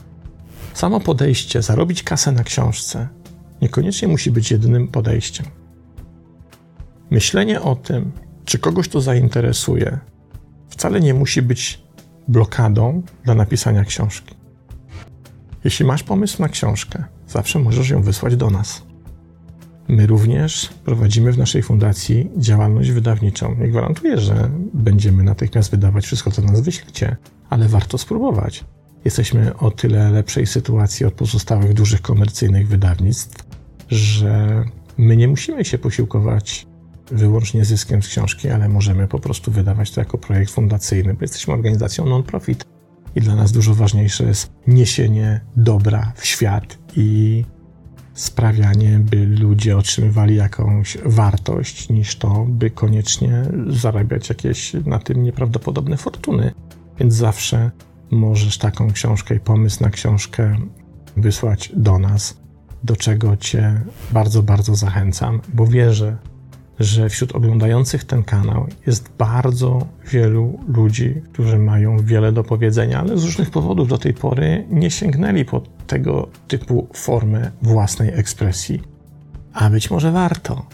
Samo 0.74 1.00
podejście, 1.00 1.62
zarobić 1.62 2.02
kasę 2.02 2.32
na 2.32 2.44
książce, 2.44 3.08
niekoniecznie 3.62 4.08
musi 4.08 4.30
być 4.30 4.50
jedynym 4.50 4.88
podejściem. 4.88 5.46
Myślenie 7.10 7.60
o 7.60 7.76
tym, 7.76 8.12
czy 8.44 8.58
kogoś 8.58 8.88
to 8.88 9.00
zainteresuje, 9.00 9.98
wcale 10.68 11.00
nie 11.00 11.14
musi 11.14 11.42
być 11.42 11.82
blokadą 12.28 13.02
dla 13.24 13.34
napisania 13.34 13.84
książki. 13.84 14.34
Jeśli 15.64 15.86
masz 15.86 16.02
pomysł 16.02 16.42
na 16.42 16.48
książkę, 16.48 17.04
zawsze 17.28 17.58
możesz 17.58 17.90
ją 17.90 18.02
wysłać 18.02 18.36
do 18.36 18.50
nas. 18.50 18.82
My 19.88 20.06
również 20.06 20.68
prowadzimy 20.84 21.32
w 21.32 21.38
naszej 21.38 21.62
fundacji 21.62 22.30
działalność 22.36 22.90
wydawniczą. 22.90 23.54
Nie 23.54 23.68
gwarantuję, 23.68 24.18
że 24.18 24.50
będziemy 24.74 25.22
natychmiast 25.22 25.70
wydawać 25.70 26.04
wszystko, 26.04 26.30
co 26.30 26.42
nas 26.42 26.60
wyślecie, 26.60 27.16
ale 27.50 27.68
warto 27.68 27.98
spróbować. 27.98 28.64
Jesteśmy 29.04 29.56
o 29.56 29.70
tyle 29.70 30.10
lepszej 30.10 30.46
sytuacji 30.46 31.06
od 31.06 31.14
pozostałych 31.14 31.74
dużych 31.74 32.02
komercyjnych 32.02 32.68
wydawnictw, 32.68 33.44
że 33.88 34.64
my 34.98 35.16
nie 35.16 35.28
musimy 35.28 35.64
się 35.64 35.78
posiłkować 35.78 36.66
wyłącznie 37.10 37.64
zyskiem 37.64 38.02
z 38.02 38.08
książki, 38.08 38.48
ale 38.48 38.68
możemy 38.68 39.08
po 39.08 39.18
prostu 39.18 39.50
wydawać 39.50 39.90
to 39.90 40.00
jako 40.00 40.18
projekt 40.18 40.50
fundacyjny, 40.50 41.14
bo 41.14 41.20
jesteśmy 41.20 41.54
organizacją 41.54 42.06
non-profit 42.06 42.64
i 43.14 43.20
dla 43.20 43.34
nas 43.34 43.52
dużo 43.52 43.74
ważniejsze 43.74 44.24
jest 44.24 44.52
niesienie 44.66 45.40
dobra 45.56 46.12
w 46.16 46.26
świat 46.26 46.78
i 46.96 47.44
sprawianie, 48.14 48.98
by 48.98 49.26
ludzie 49.26 49.76
otrzymywali 49.76 50.36
jakąś 50.36 50.98
wartość, 51.04 51.88
niż 51.88 52.16
to, 52.16 52.46
by 52.48 52.70
koniecznie 52.70 53.42
zarabiać 53.68 54.28
jakieś 54.28 54.72
na 54.86 54.98
tym 54.98 55.22
nieprawdopodobne 55.22 55.96
fortuny. 55.96 56.52
Więc 56.98 57.14
zawsze 57.14 57.70
możesz 58.14 58.58
taką 58.58 58.92
książkę 58.92 59.34
i 59.34 59.40
pomysł 59.40 59.82
na 59.82 59.90
książkę 59.90 60.56
wysłać 61.16 61.72
do 61.76 61.98
nas, 61.98 62.36
do 62.84 62.96
czego 62.96 63.36
Cię 63.36 63.80
bardzo, 64.12 64.42
bardzo 64.42 64.74
zachęcam, 64.74 65.40
bo 65.54 65.66
wierzę, 65.66 66.16
że 66.78 67.08
wśród 67.08 67.34
oglądających 67.34 68.04
ten 68.04 68.22
kanał 68.22 68.66
jest 68.86 69.10
bardzo 69.18 69.86
wielu 70.10 70.60
ludzi, 70.68 71.22
którzy 71.32 71.58
mają 71.58 71.98
wiele 71.98 72.32
do 72.32 72.44
powiedzenia, 72.44 73.00
ale 73.00 73.18
z 73.18 73.24
różnych 73.24 73.50
powodów 73.50 73.88
do 73.88 73.98
tej 73.98 74.14
pory 74.14 74.66
nie 74.70 74.90
sięgnęli 74.90 75.44
po 75.44 75.62
tego 75.86 76.28
typu 76.48 76.88
formę 76.92 77.50
własnej 77.62 78.10
ekspresji. 78.14 78.82
A 79.52 79.70
być 79.70 79.90
może 79.90 80.12
warto. 80.12 80.66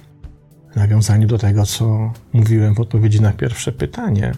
W 0.73 0.77
nawiązaniu 0.77 1.29
do 1.29 1.39
tego, 1.39 1.67
co 1.67 2.13
mówiłem 2.33 2.75
w 2.75 2.81
odpowiedzi 2.81 3.21
na 3.21 3.33
pierwsze 3.33 3.73
pytanie, 3.73 4.33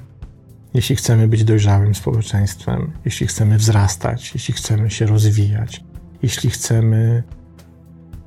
jeśli 0.75 0.97
chcemy 0.97 1.29
być 1.29 1.45
dojrzałym 1.45 1.95
społeczeństwem, 1.95 2.93
jeśli 3.05 3.27
chcemy 3.27 3.59
wzrastać, 3.59 4.35
jeśli 4.35 4.55
chcemy 4.55 4.91
się 4.91 5.07
rozwijać, 5.07 5.85
jeśli 6.23 6.51
chcemy 6.51 7.23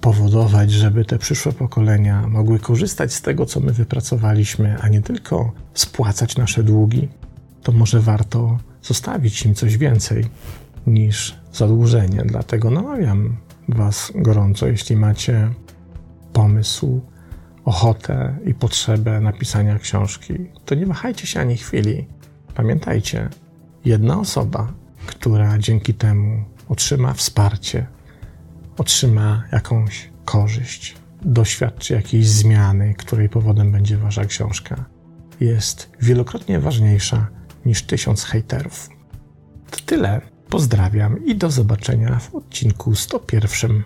powodować, 0.01 0.71
żeby 0.71 1.05
te 1.05 1.17
przyszłe 1.17 1.51
pokolenia 1.51 2.27
mogły 2.27 2.59
korzystać 2.59 3.13
z 3.13 3.21
tego, 3.21 3.45
co 3.45 3.59
my 3.59 3.73
wypracowaliśmy, 3.73 4.77
a 4.81 4.87
nie 4.87 5.01
tylko 5.01 5.51
spłacać 5.73 6.37
nasze 6.37 6.63
długi, 6.63 7.07
to 7.63 7.71
może 7.71 7.99
warto 7.99 8.57
zostawić 8.81 9.45
im 9.45 9.55
coś 9.55 9.77
więcej 9.77 10.25
niż 10.87 11.35
zadłużenie. 11.53 12.23
Dlatego 12.25 12.71
namawiam 12.71 13.37
Was 13.69 14.11
gorąco, 14.15 14.67
jeśli 14.67 14.95
macie 14.95 15.49
pomysł, 16.33 17.01
ochotę 17.65 18.37
i 18.45 18.53
potrzebę 18.53 19.21
napisania 19.21 19.79
książki, 19.79 20.33
to 20.65 20.75
nie 20.75 20.85
wahajcie 20.85 21.27
się 21.27 21.39
ani 21.39 21.57
chwili. 21.57 22.07
Pamiętajcie, 22.55 23.29
jedna 23.85 24.19
osoba, 24.19 24.73
która 25.05 25.57
dzięki 25.57 25.93
temu 25.93 26.43
otrzyma 26.69 27.13
wsparcie, 27.13 27.87
otrzyma 28.77 29.43
jakąś 29.51 30.09
korzyść, 30.25 30.95
doświadczy 31.21 31.93
jakiejś 31.93 32.27
zmiany, 32.27 32.93
której 32.93 33.29
powodem 33.29 33.71
będzie 33.71 33.97
wasza 33.97 34.25
książka, 34.25 34.85
jest 35.39 35.89
wielokrotnie 36.01 36.59
ważniejsza 36.59 37.27
niż 37.65 37.83
tysiąc 37.83 38.23
hejterów. 38.23 38.89
To 39.71 39.77
tyle. 39.85 40.21
Pozdrawiam 40.49 41.25
i 41.25 41.35
do 41.35 41.51
zobaczenia 41.51 42.19
w 42.19 42.35
odcinku 42.35 42.95
101. 42.95 43.83